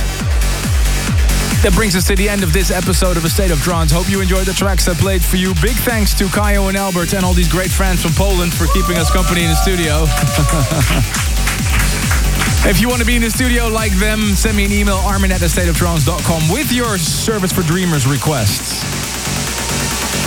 That 1.63 1.73
brings 1.75 1.97
us 1.97 2.07
to 2.09 2.15
the 2.15 2.29
end 2.29 2.43
of 2.43 2.53
this 2.53 2.71
episode 2.71 3.17
of 3.17 3.25
A 3.25 3.31
State 3.31 3.51
of 3.51 3.59
Trance. 3.63 3.91
Hope 3.91 4.11
you 4.11 4.21
enjoyed 4.21 4.45
the 4.45 4.53
tracks 4.53 4.89
I 4.89 4.93
played 4.93 5.25
for 5.25 5.37
you. 5.37 5.55
Big 5.63 5.77
thanks 5.89 6.13
to 6.19 6.25
Kyau 6.25 6.69
and 6.69 6.77
Albert 6.77 7.15
and 7.15 7.25
all 7.25 7.33
these 7.33 7.49
great 7.49 7.71
friends 7.71 8.03
from 8.03 8.13
Poland 8.13 8.53
for 8.53 8.67
keeping 8.75 8.99
us 8.99 9.11
company 9.11 9.45
in 9.45 9.49
the 9.49 9.57
studio. 9.57 10.05
if 12.69 12.79
you 12.79 12.91
want 12.91 13.01
to 13.01 13.07
be 13.07 13.17
in 13.17 13.23
the 13.23 13.31
studio 13.31 13.69
like 13.69 13.93
them, 13.93 14.21
send 14.37 14.55
me 14.55 14.67
an 14.67 14.73
email, 14.73 14.97
armin 14.97 15.33
at 15.33 15.41
thestateoftrance.com 15.41 16.53
with 16.53 16.71
your 16.71 16.99
Service 16.99 17.53
for 17.53 17.63
Dreamers 17.63 18.07
requests. 18.07 18.88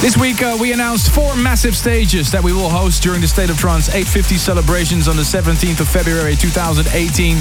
This 0.01 0.17
week, 0.17 0.41
uh, 0.41 0.57
we 0.59 0.73
announced 0.73 1.13
four 1.13 1.35
massive 1.35 1.77
stages 1.77 2.31
that 2.31 2.43
we 2.43 2.51
will 2.51 2.71
host 2.71 3.03
during 3.03 3.21
the 3.21 3.27
State 3.27 3.51
of 3.51 3.59
Trance 3.59 3.87
850 3.87 4.35
celebrations 4.35 5.07
on 5.07 5.15
the 5.15 5.21
17th 5.21 5.79
of 5.79 5.87
February 5.87 6.35
2018. 6.35 7.35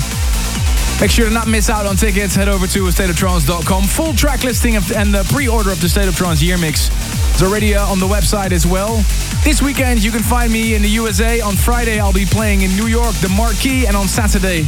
Make 1.00 1.10
sure 1.10 1.24
to 1.24 1.32
not 1.32 1.48
miss 1.48 1.70
out 1.70 1.86
on 1.86 1.96
tickets. 1.96 2.34
Head 2.34 2.50
over 2.50 2.66
to 2.66 2.84
stateoftrance.com. 2.84 3.84
Full 3.84 4.12
track 4.12 4.44
listing 4.44 4.76
of, 4.76 4.92
and 4.92 5.14
the 5.14 5.24
pre-order 5.32 5.70
of 5.70 5.80
the 5.80 5.88
State 5.88 6.06
of 6.06 6.14
Trance 6.14 6.42
year 6.42 6.58
mix 6.58 6.90
is 7.34 7.42
already 7.42 7.74
uh, 7.74 7.86
on 7.86 7.98
the 7.98 8.06
website 8.06 8.52
as 8.52 8.66
well. 8.66 8.96
This 9.42 9.62
weekend, 9.62 10.04
you 10.04 10.10
can 10.10 10.22
find 10.22 10.52
me 10.52 10.74
in 10.74 10.82
the 10.82 10.90
USA. 10.90 11.40
On 11.40 11.56
Friday, 11.56 11.98
I'll 11.98 12.12
be 12.12 12.26
playing 12.26 12.60
in 12.60 12.76
New 12.76 12.88
York, 12.88 13.14
the 13.22 13.30
Marquee, 13.30 13.86
and 13.86 13.96
on 13.96 14.06
Saturday, 14.06 14.66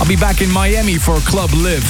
I'll 0.00 0.08
be 0.08 0.16
back 0.16 0.42
in 0.42 0.50
Miami 0.50 0.98
for 0.98 1.18
Club 1.20 1.52
Live. 1.52 1.84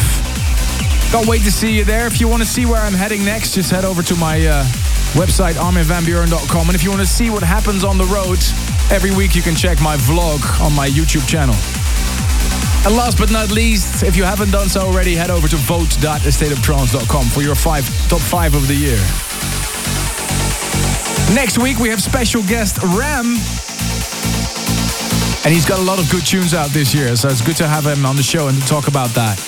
Can't 1.11 1.27
wait 1.27 1.41
to 1.45 1.51
see 1.51 1.73
you 1.73 1.85
there. 1.85 2.07
If 2.07 2.21
you 2.21 2.29
want 2.29 2.43
to 2.43 2.49
see 2.49 2.67
where 2.67 2.83
I'm 2.83 2.93
heading 2.93 3.25
next, 3.25 3.55
just 3.55 3.71
head 3.71 3.87
over 3.87 4.03
to 4.03 4.15
my 4.17 4.47
uh, 4.47 4.67
website, 5.13 5.55
arminvanbuuren.com. 5.55 6.69
And 6.69 6.75
if 6.75 6.83
you 6.83 6.91
want 6.91 7.03
to 7.03 7.07
see 7.07 7.31
what 7.31 7.43
happens 7.43 7.85
on 7.85 7.99
the 7.99 8.05
road, 8.07 8.39
every 8.91 9.11
week 9.11 9.35
you 9.35 9.43
can 9.43 9.55
check 9.55 9.81
my 9.81 9.97
vlog 9.97 10.41
on 10.61 10.73
my 10.75 10.89
YouTube 10.89 11.27
channel. 11.29 11.55
And 12.85 12.97
last 12.97 13.19
but 13.19 13.31
not 13.31 13.51
least, 13.51 14.03
if 14.03 14.17
you 14.17 14.25
haven't 14.25 14.51
done 14.51 14.69
so 14.69 14.81
already, 14.81 15.15
head 15.15 15.31
over 15.31 15.47
to 15.49 15.57
vote.estateoftrance.com 15.57 17.27
for 17.27 17.43
your 17.43 17.55
five 17.55 17.87
top 18.09 18.21
five 18.21 18.55
of 18.55 18.67
the 18.67 18.75
year. 18.75 18.99
Next 21.35 21.59
week, 21.59 21.79
we 21.79 21.89
have 21.89 22.03
special 22.03 22.43
guest 22.43 22.79
Ram. 22.83 23.37
And 25.45 25.53
he's 25.53 25.67
got 25.67 25.79
a 25.79 25.83
lot 25.83 25.99
of 25.99 26.11
good 26.11 26.25
tunes 26.25 26.55
out 26.55 26.71
this 26.71 26.95
year, 26.95 27.17
so 27.17 27.29
it's 27.29 27.41
good 27.41 27.57
to 27.57 27.69
have 27.69 27.87
him 27.87 28.07
on 28.07 28.17
the 28.17 28.23
show 28.23 28.49
and 28.49 28.61
to 28.61 28.67
talk 28.67 28.89
about 28.89 29.11
that. 29.11 29.39